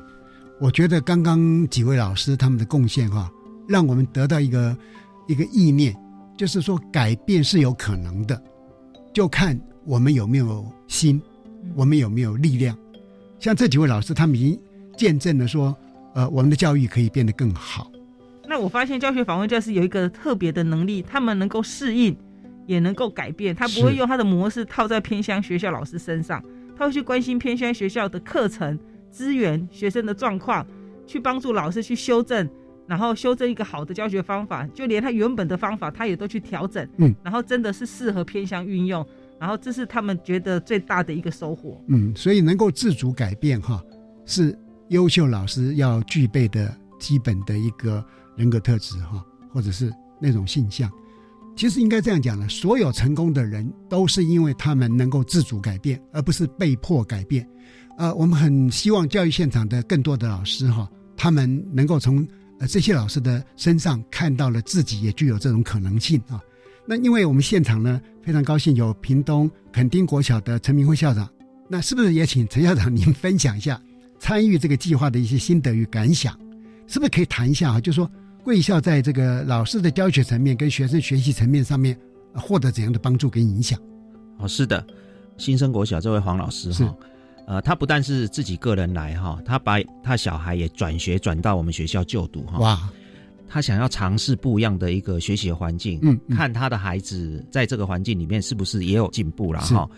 [0.61, 3.31] 我觉得刚刚几位老师他们的贡献哈、
[3.65, 4.77] 让我们得到一个
[5.25, 5.95] 一个意念，
[6.37, 8.41] 就是说改变是有可能的，
[9.13, 11.21] 就看我们有没有心，
[11.75, 12.77] 我们有没有力量。
[13.39, 14.59] 像这几位老师，他们已经
[14.97, 15.73] 见证了说，
[16.13, 17.89] 呃，我们的教育可以变得更好。
[18.45, 22.13] 那我发现教学访问教师有一个特别的能力，他们能够适应，
[22.67, 26.43] 也能够改变，他不会用他的模式套在偏乡学校老师身上，
[26.77, 28.77] 他会去关心偏乡学校的课程、
[29.09, 30.65] 资源、学生的状况，
[31.05, 32.47] 去帮助老师去修正，
[32.87, 39.05] 然后修正一个好的教学方法，就连他原本的方法，他也都去调整，嗯，然后真的是适合偏向运用，
[39.39, 41.81] 然后这是他们觉得最大的一个收获。
[41.87, 43.83] 嗯，所以能够自主改变哈，
[44.25, 44.57] 是
[44.89, 48.03] 优秀老师要具备的基本的一个
[48.35, 50.91] 人格特质哈，或者是那种性向。
[51.55, 57.45] 其实应该这样讲的，所有成功的人都是因为他们能够自主改变，而不是被迫改变。
[57.99, 62.25] 呃，我们很希望教育现场的更多的老师哈，他们能够从
[62.57, 66.41] 呃这些老师的身上看到了自己也具有这种可能性啊。
[66.85, 71.29] 那因为我们现场呢非常高兴有屏东垦丁国小的陈明辉校长，
[71.67, 73.77] 那是不是也请陈校长您分享一下
[74.17, 76.33] 参与这个计划的一些心得与感想？
[76.88, 77.81] 是不是可以谈一下啊？
[77.81, 78.09] 就说。
[78.41, 81.95] 贵校在这个老师的教学层面跟学生学习层面上面
[82.33, 83.77] 获得怎样的帮助跟影响？
[84.38, 84.83] 哦，是的，
[85.38, 86.95] 新生国小这位黄老师哈，
[87.49, 92.59] 呃，他不但是自己个人来哈，他把他小孩也转学转到我们学校就读哈。
[92.59, 92.89] 哇，
[93.47, 99.89] 他想要尝试不一样的一个学习环境，嗯，看他的孩子在这个环境里面是不是也有进步了哈。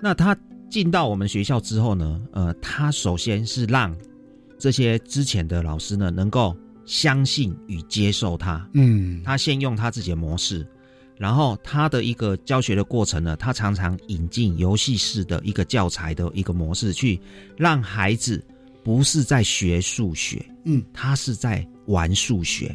[0.00, 0.36] 那他
[0.70, 3.92] 进到我们学校之后呢，呃，他首先是让
[4.56, 6.56] 这些之前的老师呢能够。
[6.84, 10.66] 相信与接受他，嗯，他先用他自己的模式，
[11.22, 17.20] 然后他的一个教学的过程呢，他常常引进游戏式的一个教材的一个模式，去
[17.56, 18.44] 让孩子
[18.82, 22.74] 不是在学数学，嗯，他是在玩数学，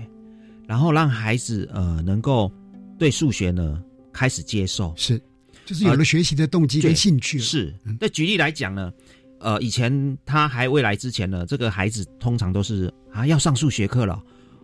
[0.65, 2.49] 然后让孩子呃能够
[2.97, 3.83] 对数学呢
[4.13, 5.21] 开始接受，是，
[5.65, 7.37] 就是有了学习的动机跟兴趣。
[7.39, 8.93] 是，那举例来讲呢。
[9.39, 14.19] 呃，以前他还未来之前呢，这个孩子通常都是啊要上数学课了，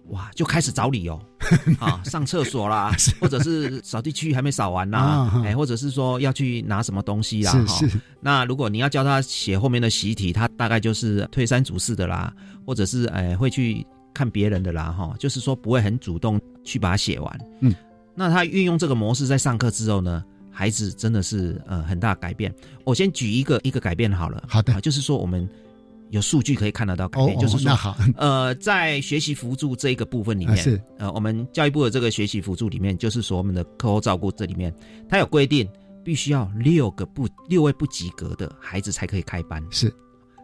[0.09, 1.19] 哇，就开始找理由
[1.79, 7.79] 啊，上厕所啦，或者是扫地区域还没扫完呐，哎，或者是说要去拿什么东西啦，哈。
[8.19, 12.33] 那如果你要教他写后面的习题，他大概就是推三阻四的啦，
[12.65, 17.39] 或者是哎会去看别人的啦，哈，就是说不会很主动去把它写完。
[17.61, 17.73] 嗯，
[18.13, 20.23] 那他运用这个模式在上课之后呢？
[20.55, 22.53] 孩子真的是呃很大改变。
[22.83, 24.43] 我先举一个一个改变好了。
[24.47, 25.49] 好的，就是说我们
[26.13, 34.73] 有数据可以看得到改变，就是说呃在学习辅助这一个部分里面，是呃我们教育部的这个学习辅助里面，就是说我们的课后照顾这里面，
[35.09, 35.67] 它有规定
[36.03, 39.61] 必须要六个不六位不及格的孩子才可以开班。
[39.71, 39.93] 是，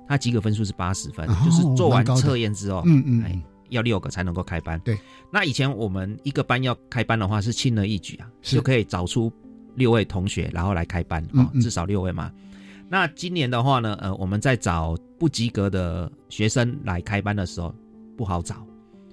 [0.07, 4.79] 他及格分数是八十分，就是做完测验之后，嗯嗯，要六个才能够开班。
[4.79, 4.97] 对，
[5.31, 9.31] 那以前我们一个班要开班的话是轻而易举啊，就可以找出。
[9.75, 12.29] 六位同学，然后来开班啊，至少六位嘛。
[12.89, 17.75] 那今年的话呢，呃，我们在找不及格的学生来开班的时候，
[18.17, 18.65] 不好找，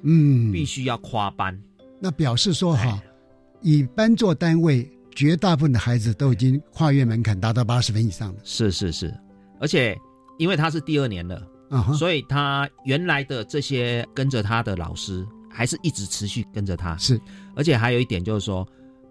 [0.03, 1.61] 嗯，必须要跨班。
[2.01, 3.03] 那表示说哈，
[3.61, 8.39] 以班做单位，绝大部分的孩子都已经跨越门槛，达到八十分以上了。
[8.45, 9.13] 是是是，
[9.59, 9.99] 而且
[10.39, 16.97] 因为他是第二年了，啊，所以他原来的这些跟着他的老师，还是一直持续跟着他。
[16.97, 17.21] 是，
[17.57, 18.67] 而且还有一点就是说。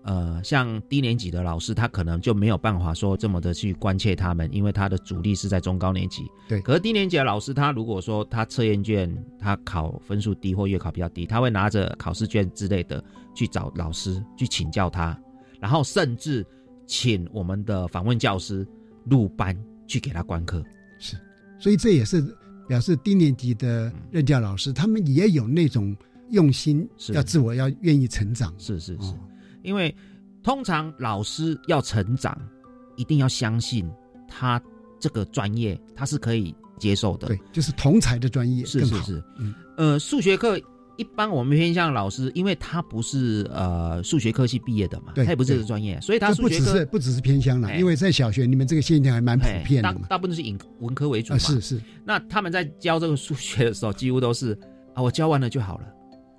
[0.06, 6.22] 呃，像低年级的老师，他可能就没有办法说这么的去关切他们，因为他的主力是在中高年级。
[6.48, 6.62] 对。
[6.62, 15.20] 可是低年级的老师，他如果说他测验卷他考分数低或月考比较低，他会拿着考试卷之类的去找老师去请教他，
[15.60, 16.46] 然后甚至
[16.86, 18.63] 请我们的访问教师
[19.06, 20.63] 入班去给他观课。
[21.00, 21.18] 是。
[21.58, 22.24] 所以这也是
[22.68, 25.98] 表示低年级的任教老师，他们也有那种
[26.30, 28.54] 用心，要自我要愿意成长。
[28.60, 29.12] 是是是。
[29.65, 29.93] 因为
[30.43, 32.38] 通常老师要成长，
[32.95, 33.89] 一定要相信
[34.28, 34.62] 他
[34.99, 37.28] 这个专业他是可以接受的。
[37.28, 39.23] 对，就是同才的专业是是是。
[39.38, 40.60] 嗯，呃，数学课
[40.97, 47.75] 一般我们偏向老师，因为他不是呃数学科系毕业的嘛，他也不是这个专业，所以他不只是不只是偏向了。
[47.75, 51.39] 因为在小学你们这个现象还蛮普遍的大部分是以文科为主嘛。
[51.39, 51.82] 是是。
[52.06, 54.58] 那他们在教这个数学的时候，几乎都是
[54.93, 55.86] 啊，我教完了就好了，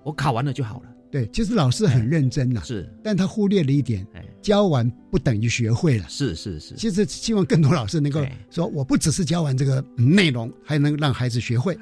[0.05, 0.87] 我考完了就好了。
[1.17, 4.07] 对，其实老师很认真呐，是，但他忽略了一点，
[4.43, 6.75] 教完不等于学会了，是是是。
[6.75, 11.75] 其实希望更多老师能够说，我不只是教完这个内容，还能让孩子学会。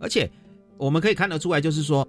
[0.00, 0.30] 而且
[0.78, 2.08] 我们可以看得出来，就是说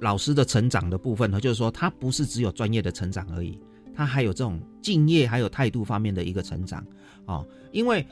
[0.00, 3.58] 老师的成长的部分呢，就是说他不是只有专业的成长而已，
[3.92, 6.86] 他还有这种敬业还有态度方面的一个成长
[7.26, 7.44] 哦。
[7.72, 8.06] 因为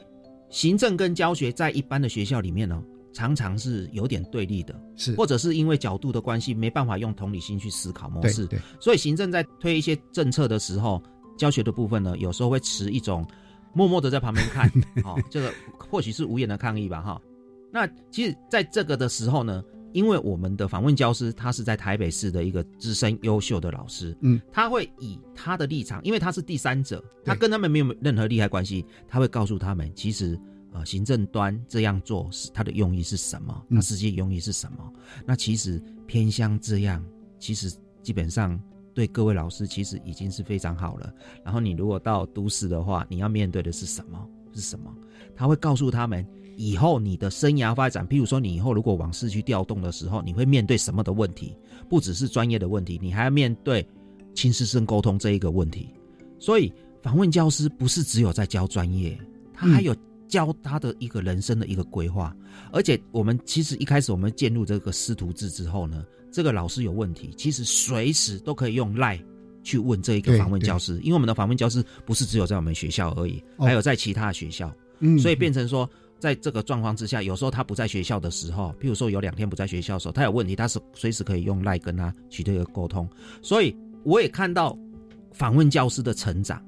[0.49, 2.83] 行政跟教学在一般的学校里面呢。
[3.11, 8.45] 常常是有点对立的，是或者是因为角度的关系，没办法用同理心去思考模式。
[8.45, 11.01] 对，所以行政在推一些政策的时候，
[11.37, 13.25] 教学的部分呢，有时候会持一种
[13.73, 14.71] 默默的在旁边看，
[15.03, 17.21] 哦，这个或许是无言的抗议吧，哈。
[17.71, 30.39] 那其实在这个的时候呢，因为我们的访问教师他是在台北市的一个资深优秀的老师，嗯，他会以他的立场，因为他是第三者，他跟他们没有任何利害关系，他会告诉他们，其实。
[30.71, 33.63] 呃，行政端这样做是它的用意是什么？
[33.71, 34.93] 它实际用意是什么？
[35.25, 37.03] 那其实偏向这样，
[37.39, 37.71] 其实
[38.03, 38.59] 基本上
[38.93, 41.13] 对各位老师其实已经是非常好了。
[41.43, 44.27] 然后你如果到都市的话，你要面对的是什么？
[44.53, 44.93] 是什么？
[45.35, 46.25] 他会告诉他们
[46.57, 51.55] 以后你的生涯发展，譬如说你以后如果往市区调动的时候，你会面对什么的问题？
[51.87, 53.87] 不只是专业的问题，你还要面对
[54.35, 55.89] 亲师生沟通这一个问题。
[56.39, 59.17] 所以访问教师不是只有在教专业，
[59.53, 59.95] 他还有
[60.29, 62.33] 教他的一个人生的一个规划。
[62.71, 69.21] 而且我们其实一开始我们进入这个师徒制之后呢，这个老师有问题，其实随时都可以用赖
[69.63, 74.73] 去问这一个访问教师，因为我们的访问教师不是只有在我们学校而已，还有在其他学校，
[75.19, 75.89] 所以变成说。
[76.19, 83.07] 在这个状况之下，有时候他不在学校的时候，譬如说有两天不在学校的时候，他有问题，他是随时可以用赖跟他取得一个沟通。
[83.41, 83.73] 所以
[84.03, 84.77] 我也看到
[85.31, 86.61] 访问教师的成长，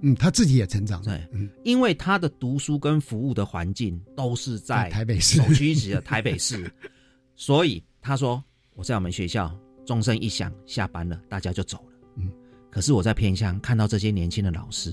[0.00, 5.42] 嗯，他自己也成长，对，嗯，因为他的读书跟服务的环境都是在台北市。
[5.42, 6.70] 首屈一指的台北市，
[7.34, 8.42] 所以他说
[8.74, 9.52] 我在我们学校
[9.84, 12.30] 钟声一响，下班了，大家就走了，嗯，
[12.70, 14.92] 可是我在偏乡看到这些年轻的老师。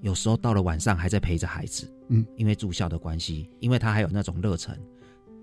[0.00, 4.78] 有时候到了晚上还在陪着孩子，嗯，因为住校的关系，因为他还有那种热忱。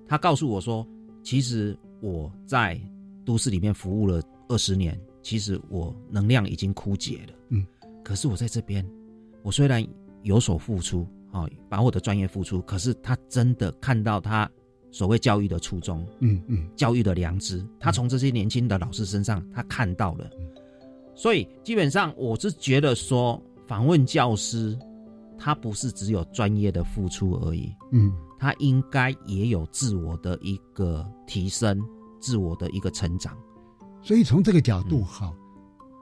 [0.07, 0.87] 他告诉我说
[1.23, 2.79] ：“其实我在
[3.25, 7.67] 都市里面服务了二十年，其实我能量已经枯竭了，嗯。
[8.05, 8.87] 可是我在这边，
[9.43, 9.85] 我虽然
[10.21, 14.49] 有所付出，啊，把我的专业付出，可是他真的看到他
[14.91, 20.29] 所谓教育的初衷，嗯嗯，教育的良知，他从这些年轻的老师身上他看到了。
[21.15, 24.77] 所以基本上我是觉得说。”访问教师，
[25.39, 31.83] 他不是只有专业的付出而已，嗯，他应该也有自我的一个提升，
[32.19, 33.35] 自我的一个成长。
[34.03, 35.33] 所以从这个角度，哈，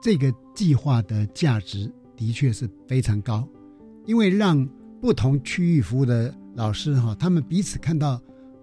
[0.04, 3.48] 这个计划的价值的确是非常高，
[4.04, 4.68] 因为让
[5.00, 8.20] 不同区域服务的老师，哈，他们彼此看到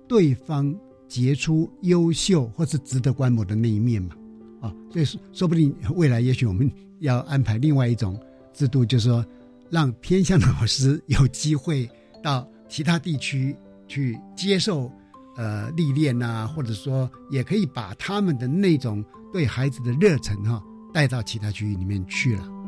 [0.07, 0.71] 对方
[1.07, 4.15] 杰出、优秀或是值得观摩的那一面嘛，
[4.61, 8.15] 啊，所以说说不定未来也许我们要安排另外一种。
[8.53, 9.25] 制度就是说，
[9.71, 11.89] 让偏向的老师有机会
[12.21, 13.55] 到其他地区
[13.87, 14.91] 去接受
[15.37, 20.61] 呃历练呐，或者说也可以把他们的那种对孩子的热忱哈
[20.93, 22.60] 带到其他区域里面去了。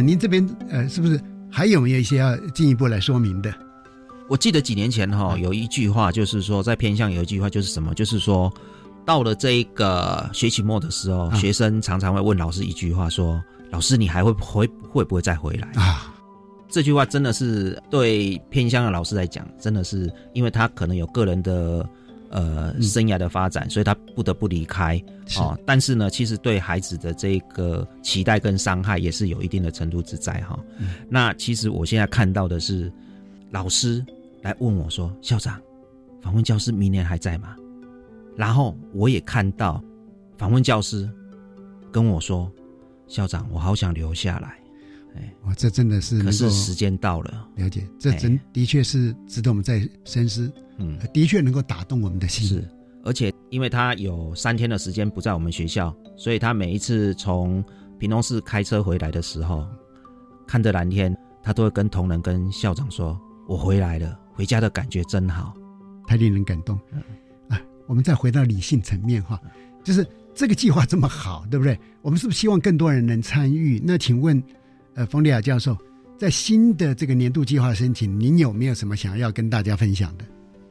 [0.00, 1.20] 像您这边呃，是不是
[1.50, 3.52] 还有没有一些要进一步来说明的？
[4.30, 8.50] 我记得几年前哈，有一句话就是说，在偏向有一句话就是什么，就是说，
[9.04, 16.14] 到了这一个学期末的时候，学生常常会问老师一句话，说：“老师，你还会回会不会再回来？”啊，
[16.70, 21.86] 这句话真的是对偏向的老师来讲，真的是因为他可能有个人的。
[22.30, 24.96] 呃，生涯的发展，所以他不得不离开
[25.36, 25.58] 哦。
[25.66, 30.58] 但是呢，其实对孩子的这个期待跟伤害也是有一定的程度之在哈。
[31.08, 32.92] 那其实我现在看到的是，
[33.50, 34.04] 老师
[34.42, 35.60] 来问我说：“校长，
[36.22, 37.56] 访问教师明年还在吗？”
[38.38, 39.82] 然后我也看到
[40.38, 41.10] 访问教师
[41.90, 42.48] 跟我说
[43.08, 44.56] ：“校长，我好想留下来。”
[45.16, 50.52] 哎，哇，这真的是可是时间到了，了解，这真的确是值得我们再深思。
[50.78, 52.46] 嗯，的确能够打动我们的心。
[52.46, 52.68] 是，
[53.04, 57.62] 而且因为他有三天的时间不在我们学校，所以他每一次从
[57.98, 59.66] 屏东市开车回来的时候，
[60.46, 65.52] 看着蓝天，他都会跟同仁、跟校长说：“我回来了，回家的感觉真好，
[66.06, 66.78] 太令人感动。”
[67.50, 69.38] 啊，我们再回到理性层面哈，
[69.84, 71.78] 就是这个计划这么好，对不对？
[72.00, 73.78] 我们是不是希望更多人能参与？
[73.84, 74.42] 那请问，
[74.94, 75.76] 呃，冯丽亚教授，
[76.18, 80.24] 在新的这个年度计划申请，您有没有什么想要跟大家分享的？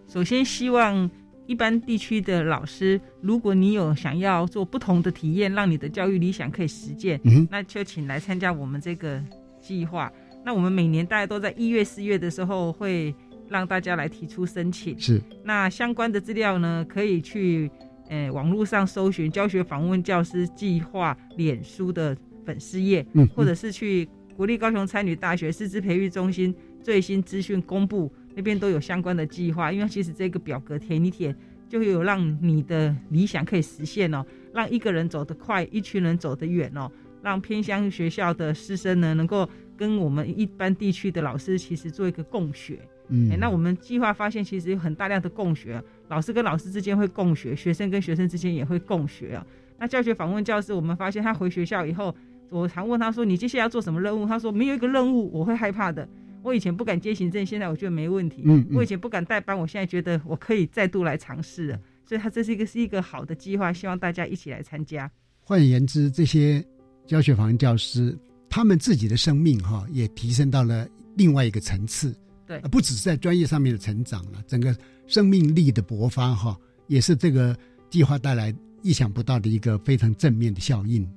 [0.07, 1.09] 首先，希望
[1.47, 9.23] 一般地区的老师，如果你有想要做不同的体验，让你的教育理想可以实践，嗯那就请来参加我们这个
[9.61, 10.11] 计划。
[10.45, 13.13] 那我们每年大家都在一月、四月的时候会
[13.49, 14.99] 让大家来提出申请。
[14.99, 15.21] 是。
[15.43, 17.69] 那相关的资料呢，可以去
[18.09, 22.15] 呃网络上搜寻“教学访问教师计划”脸书的
[22.49, 28.11] 粉丝页，嗯，或者是去国立高雄参与大学师资培育中心最新资讯公布。
[28.35, 31.35] 那边都有相关的计划，因为其实这个表格填一填，
[31.67, 36.89] 就有让你的理想可以实现哦，让一个人走得快，一群人走得远哦，
[37.21, 42.79] 让偏乡学校的师生呢，能够跟我们一般地区的老师其实做一个共学。
[43.09, 49.45] 嗯，那我们计划发现，其实有很大量的共学，老师跟老师之间会共学，学生跟学生之间也会共学啊。
[49.79, 52.15] 那教学访问教师，我们发现他回学校以后，
[52.49, 56.07] 我常问他说：“你接下来要做什么任务？”他说：“没有一个任务我会害怕的。”
[56.41, 58.43] 我以前不敢接行政，现在我觉得没问题。
[58.45, 61.79] 嗯，我以前不敢代班，我现在觉得我可以再度来尝试了。
[62.05, 65.11] 所以，他这是一个是一个好的计划，希望大家一起来参加。
[65.41, 66.65] 换言之，这些
[67.05, 68.17] 教学访问教师，
[68.49, 72.15] 他们自己的生命哈，也提升到了另外一个层次。
[72.47, 74.75] 对，不只是在专业上面的成长了，整个
[75.07, 77.55] 生命力的勃发哈，也是这个
[77.89, 81.07] 计划带来意想不到的一个非常正面的效应。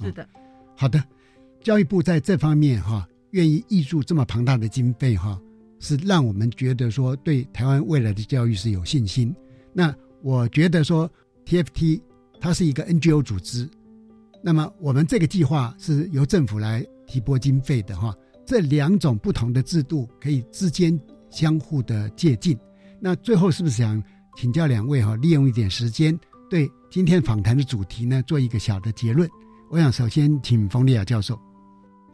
[0.00, 0.26] 是的，
[0.76, 1.02] 好的，
[1.60, 5.40] 教育部在这方面哈，愿意挹注这么庞大的经费哈，
[5.78, 9.34] 是让我们觉得说对台湾未来的教育是有信心。
[9.72, 11.10] 那我觉得说
[11.46, 12.00] TFT
[12.40, 13.68] 它是一个 NGO 组织，
[14.42, 18.14] 那么我们这个计划是由政府来提拨经费的哈。
[18.44, 20.98] 这两种不同的制度可以之间
[21.30, 22.58] 相互的借鉴。
[23.00, 24.02] 那最后是不是想
[24.36, 26.18] 请教两位哈，利用一点时间
[26.50, 29.28] 对今天访谈的主题呢做一个小的结论？
[29.72, 31.40] 我想首先请冯丽亚教授。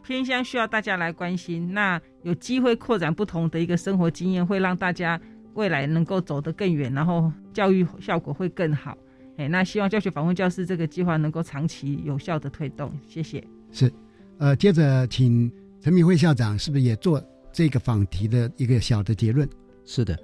[0.01, 5.19] 偏乡需要大家来关心，那有机会扩展不同的一个生活经验，会让大家
[5.55, 8.97] 未来能够走得更远，然后教育效果会更好。
[9.35, 12.89] 哎，那希望教学访问教师这个计划能够长期有效的推动。
[13.05, 13.45] 谢谢。
[13.73, 13.91] 是，
[14.37, 15.51] 呃，接着请。
[15.81, 19.47] 陈明辉校长是不是也做这个访题的一个小的结论？
[19.85, 20.17] 是的，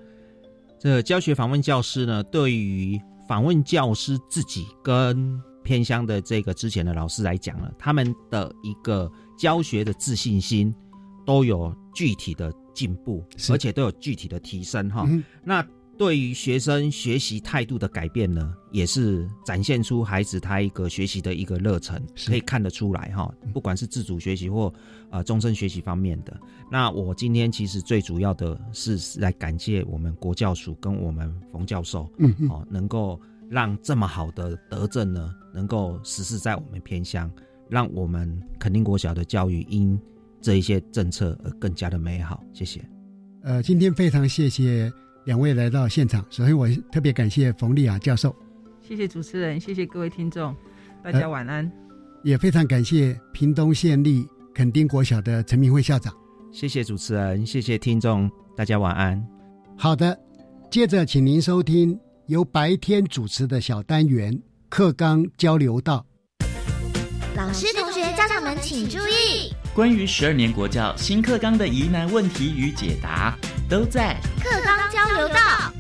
[0.78, 10.74] 这教学访问教师呢，对于访问教师自己跟偏乡的这个之前的老师来讲了，他们的一个教学的自信心
[11.26, 15.06] 都有具体的进步，而且都有具体的提升哈。
[15.44, 15.66] 那
[15.98, 23.34] 对于学生学习态度的改变呢，也是展现出孩子他一个学习的一个热忱，可以看得出来哈。
[23.54, 24.72] 不管是自主学习或
[25.10, 26.38] 呃终身学习方面的，
[26.70, 33.18] 那我今天其实最主要的是来感谢我们国教署跟我们冯教授，嗯嗯，哦，能够
[33.50, 37.32] 让这么好的德政呢，能够实施在我们偏乡，
[37.70, 40.00] 让我们肯定国小的教育因
[40.42, 42.44] 这一些政策而更加的美好。
[42.54, 42.82] 谢谢。
[43.44, 44.92] 呃，今天非常谢谢。
[45.26, 48.36] 两位来到现场，首先我特别感谢冯丽雅教授，
[48.80, 50.56] 谢谢主持人，谢谢各位听众，
[51.04, 51.72] 大家晚安。
[52.24, 56.14] 也非常感谢屏东县立垦丁国小的陈明辉校长，
[56.52, 59.28] 谢谢主持人，谢谢听众，大家晚安。
[59.76, 60.16] 好的，
[60.70, 66.04] 接着请您收听由白天主持的小单元课纲交流道。
[67.36, 73.38] 老师、同学、家长们请注意，关于十二年国教新课纲的疑难问题与解答。
[73.70, 75.72] 都在课纲交流道。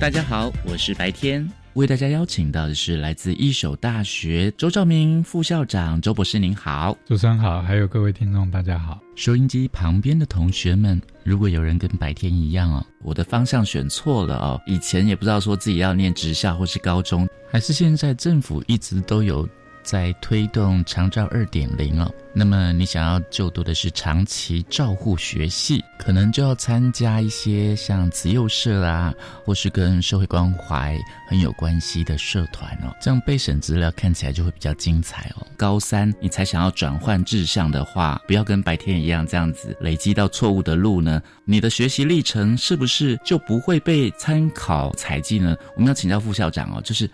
[0.00, 9.00] 大家好，我是白天，为大家邀请到的是来自一手大学周兆明副校长周博士，您好，主持人好，还有各位听众大家好。
[9.16, 19.48] 收音机旁边的同学们，如果有人跟白天一样哦，我的方向选错了哦，以前也不知道说自己要念职校或是高中，还是现在政府一直都有。
[19.84, 29.14] 在推动长照二点零哦，那么你想要就读的是长期照护学系，可能就要参加一些像慈幼社啊，
[29.44, 35.46] 或是跟社会关怀很有关系的社团哦，这样备审资料看起来就会比较精彩哦。
[35.56, 45.54] 高三你才想要转换志向的话，不要跟白天一样这样子累积到错误的路呢，你的学习历程是不是就不会被参考采集呢？
[45.76, 47.08] 我们要请教副校长哦，就是。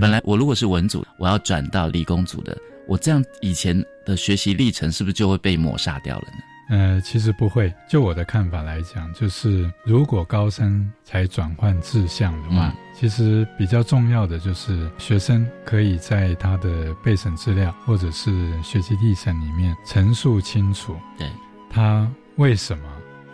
[0.00, 2.56] 本来我如果是文组，我要转到理工组的，
[2.86, 6.38] 我这样以前的学习历程是不是就会被抹杀掉了呢？
[6.70, 7.72] 呃，其实不会。
[7.88, 18.30] 就我的看法来讲，就是如果高三才转换志向的话，其实比较重要的就是学生可以在他的备审资料或者是
[18.62, 21.28] 学习历程里面陈述清楚，对
[21.68, 22.84] 他为什么。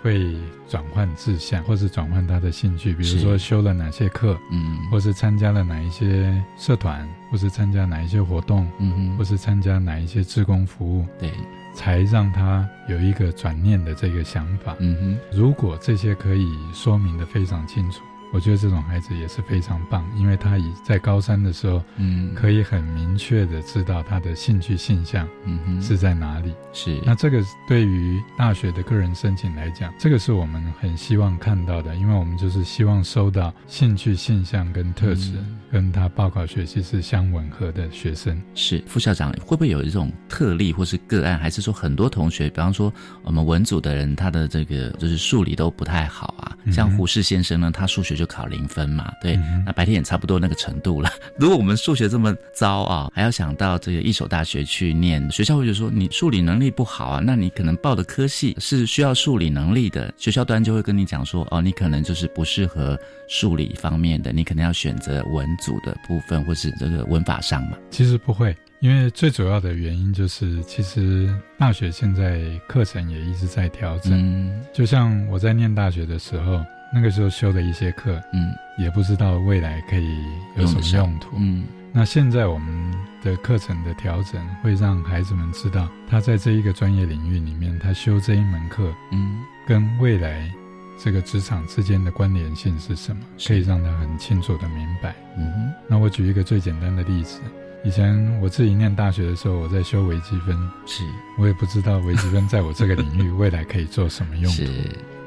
[0.03, 0.37] 会
[0.69, 11.33] 转换志向，或是转换他的兴趣，比如说修了哪些课，嗯，或是参加了哪一些社团，或是参加哪一些活动，嗯或是参加哪一些志工服务，对，
[11.75, 14.77] 才让他有一个转念的这个想法。
[14.79, 18.01] 嗯哼，如果这些可以说明的非常清楚。
[18.33, 26.53] 我觉得这种孩子也是非常棒，因为他已在高三的时候，嗯，可以很明确的知道他的兴趣性向，嗯哼，是在哪里。
[26.73, 35.33] 是，那这个对于大学的个人申请来讲，这个是我们很希望看到的，因为我们就是希望收到兴趣性向跟特质
[35.73, 38.41] 跟他报考学习是相吻合的学生。
[38.55, 46.57] 是，副校长会不会有一种特例或是个案，还是说很多同学，比方说我们文组的人，他的这个就是数理都不太好啊？
[46.71, 51.09] 像胡适先生呢，他数学就考零分嘛，对，那白天也差不多那个程度了。
[51.39, 62.99] 如果我们数学这么糟啊，还要想到这个一所大学去念，学校会就说你数理能力不好啊，那你可能报的科系是需要数理能力的，学校端就会跟你讲说，哦，你可能就是不适合
[63.29, 67.79] 数理方面的，你可能要选择文组的部分或是这个文法上嘛。
[67.91, 68.55] 其实不会。
[68.81, 74.13] 因为最主要的原因就是，其实大学现在课程也一直在调整。
[74.13, 80.25] 嗯，就像我在念大学的时候，那个时候修的一些课，嗯，也不知道未来可以
[80.57, 81.37] 有什么用途。
[81.37, 90.51] 嗯，那现在我们的课程的调整，会让孩子们知道，他在这一个专业领域里面，他修这一门课，嗯，跟未来
[90.99, 95.15] 这个职场之间的关联性是什么，可以让他很清楚的明白。
[95.37, 97.41] 嗯，那我举一个最简单的例子。
[97.85, 101.05] 以前我自己念大学的时候，我在修微积分，是。
[101.39, 104.65] 我也不知道微积分在我这个领域 未来可以做什么用途，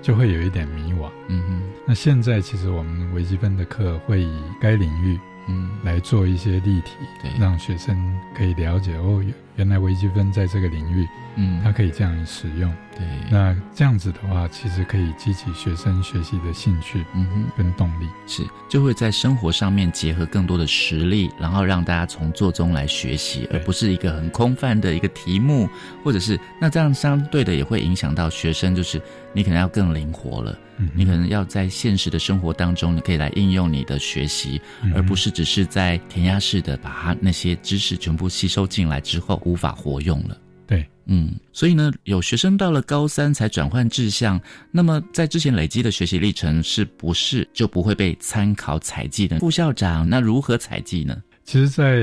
[0.02, 1.10] 就会有一点迷惘。
[1.28, 5.20] 嗯哼，那现在其实我们微积分的课会以该领域。
[5.48, 6.92] 嗯，来做一些例题，
[7.40, 7.98] 让学生
[8.38, 9.24] 可以了解哦，
[9.62, 12.74] 原来微积分在这个领域，嗯，它可以这样使用。
[12.98, 18.08] 对，那这样子的话，其实可以激起学生学习的兴趣，嗯哼，跟动力。
[18.26, 25.70] 是，就会在生活上面结合更多的实力，然后让大家从做中来学习，而不是一个很空泛的一个题目，
[26.04, 29.00] 或者是那这样相对的也会影响到学生，就是
[29.32, 30.58] 你可能要更灵活了。
[30.96, 34.60] 你可能要在现实的生活当中，你可以来应用你的学习，
[34.96, 40.38] 而不是只是在填鸭式的把它那些知识全部吸收进来之后无法活用了。
[40.66, 44.40] 对，嗯，所以呢，有学生到了高三才转换志向，
[44.72, 49.40] 那么在之前累积的学习历程是不是就不会被参考采集的？
[49.40, 51.22] 副校长，那如何采集呢？
[51.44, 51.98] 其实，在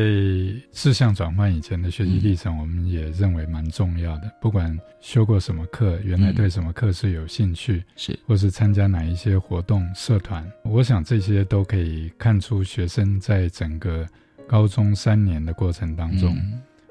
[0.72, 4.30] 志向转换以前的学习历程，我们也认为蛮重要的。
[4.42, 14.06] 不管修过什么课，原来对什么课是有兴趣，是，或是参加哪一些活动、社团，我想这些都可以看出学生在整个
[14.46, 16.36] 高中三年的过程当中，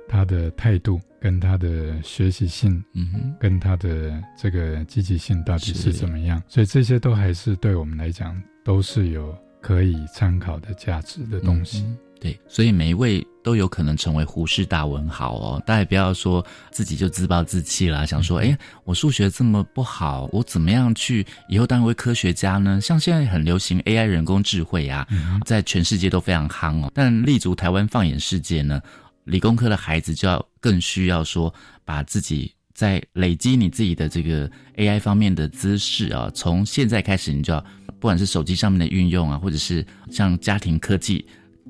[0.07, 6.41] 他的态度跟他的学习性，嗯哼，跟他的这个积极性到底是怎么样。
[6.47, 11.85] 所以这些都还是对我们来讲都是有可以参考的价值的东西。
[12.19, 15.63] 对，所以每一位都有可能成为胡适大文豪哦。
[15.67, 22.81] 大家不要说自己就自暴自弃啦，想说，哎，我数学这么不好，我怎么样去以后当一位科学家呢？
[22.81, 25.07] 像现在很流行 AI 人工智慧啊，
[25.45, 26.91] 在全世界都非常夯哦。
[26.91, 28.81] 但立足台湾放眼世界呢，
[29.27, 31.53] 理工科的孩子就要更需要说，
[31.83, 37.59] 把自己在累积你自己的这个 AI 方面的知识啊，从现在开始，你就要
[37.99, 41.25] 不管是手机上面的运用啊，或者是像家庭科技。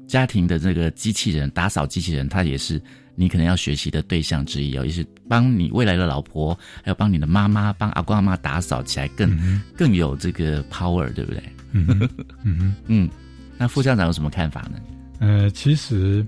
[0.08, 2.82] 家庭的这个机器人打扫机器人，它也是
[3.14, 11.44] 你可能要学习的对象之一哦，也是帮你未来的老婆，还有帮你的妈妈，帮阿公阿妈打扫起来更更有这个 power，对不对？
[11.74, 12.10] 嗯
[12.46, 13.10] 嗯嗯。
[13.58, 14.80] 那副校长有什么看法呢？
[15.20, 16.26] 呃，其实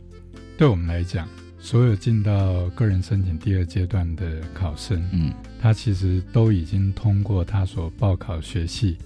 [0.60, 1.26] 对我们来讲，
[1.58, 5.32] 所有进到个人申请第二阶段的考生，嗯，
[5.62, 8.98] 他其实都已经通过他所报考学系。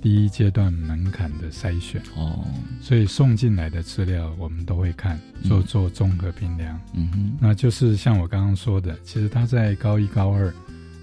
[0.00, 2.00] 第一阶段门槛的筛选。
[2.16, 2.42] 哦，
[2.80, 6.80] 所以送进来的资料我们都会看，做做综合评量。
[6.94, 10.50] 嗯哼，那就是像我刚刚说的，其实他在高一、高二，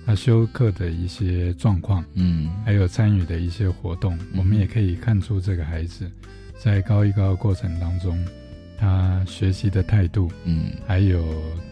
[0.08, 6.10] 他修课的一些状况，嗯，还有参与的一些活动，我们也可以看出这个孩子
[6.58, 8.18] 在高一、高二过程当中，
[8.80, 11.24] 他学习的态度，嗯，还有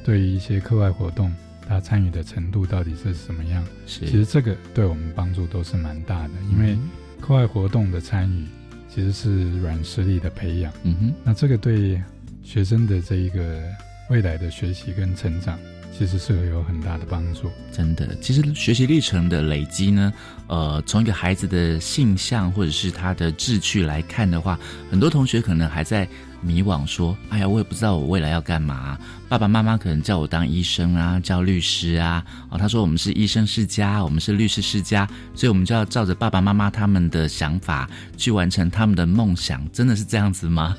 [0.03, 1.33] 对于一些课外活动
[1.67, 3.65] 他参与的程度到底是什么样？
[3.85, 6.77] 是，其实这个对我们帮助都是蛮大的，因为。
[7.19, 8.45] 课外活动的参与，
[8.87, 10.71] 其实是软实力的培养。
[10.83, 11.99] 嗯哼，那这个对
[12.43, 13.63] 学生的这一个
[14.11, 15.57] 未来的学习跟成长，
[15.97, 17.49] 其实是有很大的帮助。
[17.71, 20.13] 真的，其实学习历程的累积呢，
[20.47, 24.59] 呃，从一个孩子的性向或者是他的志趣来看的话，
[24.91, 26.07] 很多同学可能还在。
[26.39, 28.95] 迷惘说：“哎呀，我也不知道我未来要干嘛。
[29.27, 32.23] 爸爸妈妈可能叫我当医生啊，叫律师啊。
[32.51, 39.67] 哦，他说我们是医生世家，我们是律师世家，所以我们就要照着爸爸妈妈他们的想法去完成他们的梦想。
[39.71, 40.77] 真的是这样子吗？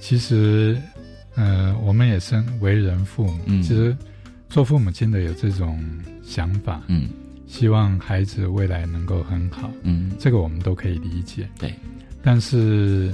[0.00, 0.80] 其实，
[1.34, 3.94] 呃，我们也身为人父母，其实
[4.54, 5.84] 做父母亲的有这种
[6.22, 7.08] 想法，嗯，
[7.44, 11.48] 希望孩子未来能够很好，嗯，这个我们都可以理解。
[11.58, 11.74] 对，
[12.22, 13.12] 但是。”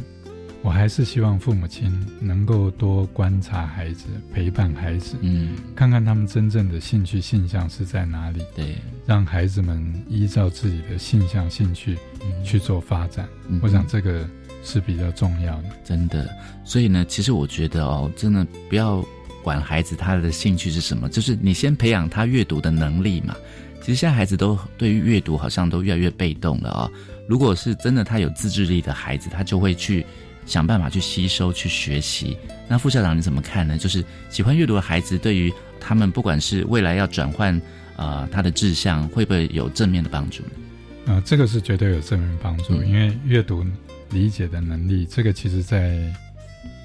[0.62, 8.76] 我还是希望父母亲能够多观察孩子，陪伴孩子，嗯，看看他们真正的兴趣、性向是在哪里，对，
[9.06, 11.96] 让孩子们依照自己的性向、兴趣
[12.44, 13.26] 去做发展。
[13.62, 14.28] 我想这个
[14.62, 16.28] 是比较重要的，真的。
[16.62, 19.02] 所以呢，其实我觉得哦，真的不要
[19.42, 23.36] 管孩子他的兴趣是什么，就是你先培养他阅读的能力嘛。
[23.80, 26.90] 其实现在孩子都对于阅读好像都越来越被动了啊。
[27.26, 30.04] 如果是真的他有自制力的孩子，他就会去。
[30.46, 32.36] 想办法去吸收、去学习。
[32.66, 33.78] 那副校长你怎么看呢？
[33.78, 37.54] 就是喜欢阅读的孩子，对于他们不管是未来要转换
[37.94, 41.12] 啊他的志向，会不会有正面的帮助呢？
[41.12, 43.64] 啊，这个是绝对有正面帮助，因为阅读
[44.10, 46.00] 理解的能力，这个其实在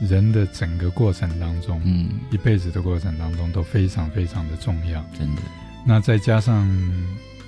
[0.02, 5.42] 人的整个过程当中，嗯，一辈子的过程当中都非常非常的重要，真的。
[5.86, 6.68] 那再加上，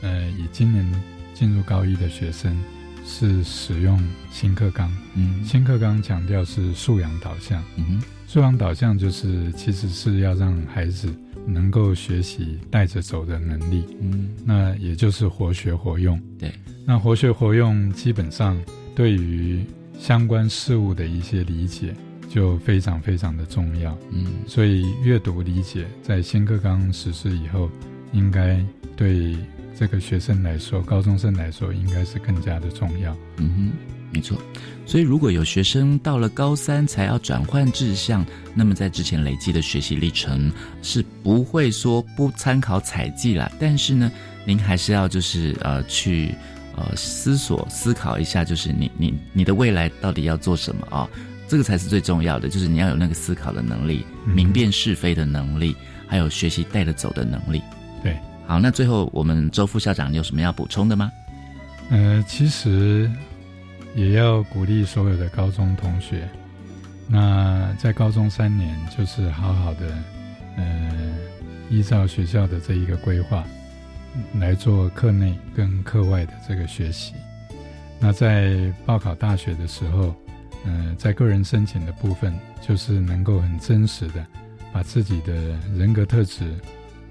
[0.02, 2.58] 呃，以今年进入高一的学生
[3.06, 11.14] 是使用新课纲，嗯，新课纲强调是素养导向，嗯，素养导向就是其实是要让孩子
[11.46, 16.54] 能够学习带着走的能力，嗯，那也就是活学活用，对，
[16.86, 18.58] 那活学活用基本上
[18.96, 19.66] 对于
[20.00, 21.94] 相关事物的一些理解。
[22.30, 27.70] 就非常非常的重要，嗯，所以阅读理解在新课纲实施以后，
[28.12, 28.64] 应该
[28.96, 29.36] 对
[29.78, 33.72] 这个学生来说，高中生来说，应该是更加的重要，嗯哼，
[34.12, 34.38] 没错。
[34.86, 40.52] 所以如果有学生到了高三才要转换志向，那么在之前累积的学习历程
[40.82, 44.12] 是不会说不参考采集啦，但是呢，
[44.46, 46.34] 您还是要就是呃去
[46.76, 51.08] 呃思索思考一下，就是你你你的未来到底要做什么啊？
[51.48, 55.74] 这个才是最重要的，就是你要有那个思考的能力、明辨是非的能力，
[56.06, 57.62] 还有学习带着走的能力。
[58.04, 61.10] 对，好，那最后我们周副校长有什么要补充的吗？
[61.90, 63.10] 呃，其实
[63.96, 66.28] 也要鼓励所有的高中同学，
[67.08, 69.98] 那在高中三年就是好好的，
[70.58, 70.92] 呃，
[71.70, 73.46] 依照学校的这一个规划
[74.38, 77.14] 来做课内跟课外的这个学习。
[78.02, 80.14] 那在报考大学的时候。
[80.66, 84.26] 嗯，在个人申请的部分，就是能够很真实的
[84.74, 85.34] 把自己的
[85.76, 86.54] 人格特质、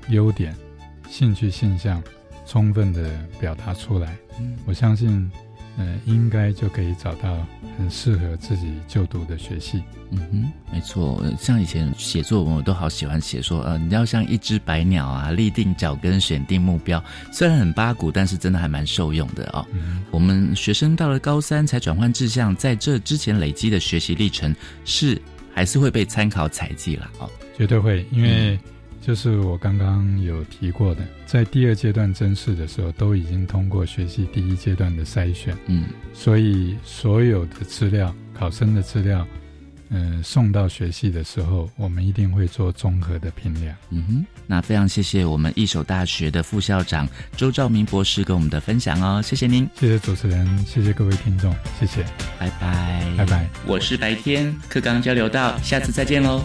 [0.09, 0.55] 优点、
[1.09, 2.03] 兴趣现象
[2.45, 4.17] 充分的表达出来。
[4.39, 5.31] 嗯，我相信，
[5.79, 7.47] 嗯，应该就可以找到
[7.77, 9.83] 很适合自己就读的学系。
[10.11, 17.03] 嗯哼，没错，像以前写作文，我都好喜欢写说，呃，你要像一只白鸟啊，立定脚跟，选定目标。
[17.33, 19.67] 虽然很八股，但是真的还蛮受用的啊。
[20.11, 24.55] 我们学生到了高三才转换志向，在这之前累积的学习历程
[24.85, 25.21] 是
[25.53, 28.59] 还是会被参考采集了哦，绝对会，因为
[29.07, 39.25] 就是我刚刚有提过的，在第二阶段甄试的时候，都已经通过学习第一阶段的筛选，嗯，所以所有的资料，考生的资料。
[39.91, 43.77] 嗯，送到学系的时候，我们一定会做综合的评量。
[43.91, 52.05] 嗯哼，那非常谢谢我们一手大学的副校长周兆明博士跟我们的分享哦，谢谢您，谢谢主持人，谢谢各位听众，谢谢，
[52.41, 56.43] 拜拜，拜拜，我是白天课刚交流到，下次再见喽。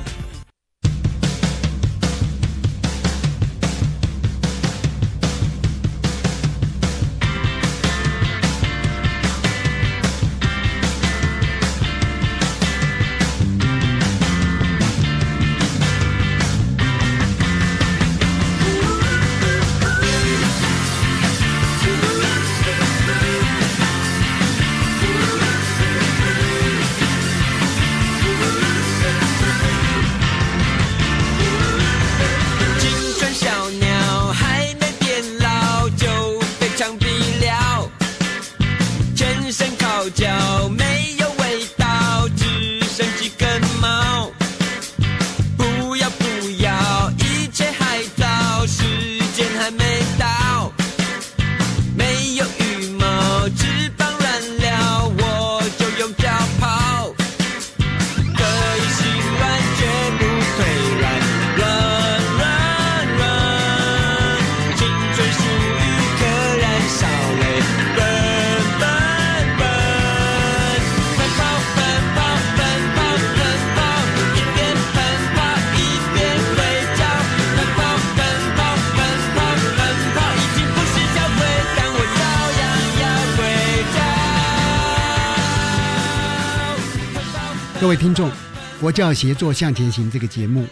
[88.82, 90.66] 佛教协作向前行》这个节目，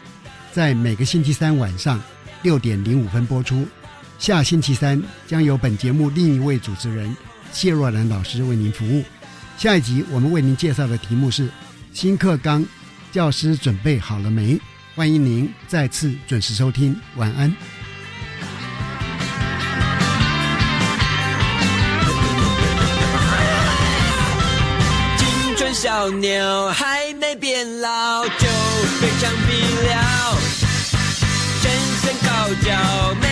[0.51, 2.01] 在每个星期三晚上
[2.41, 3.67] 六点零五分播出。
[4.17, 7.15] 下星期三将由本节目另一位主持人
[7.51, 9.05] 谢若兰老师为您服务。
[9.59, 11.51] 下一集我们为您介绍的题目是
[11.93, 12.65] 新课纲，
[13.11, 14.59] 教师准备好了没？
[14.95, 16.99] 欢迎您再次准时收听。
[17.15, 17.55] 晚安。
[25.81, 28.29] 小鸟还没变老就
[28.99, 30.37] 被枪毙了，
[31.63, 31.71] 真
[32.01, 32.29] 想高
[32.65, 33.28] 脚。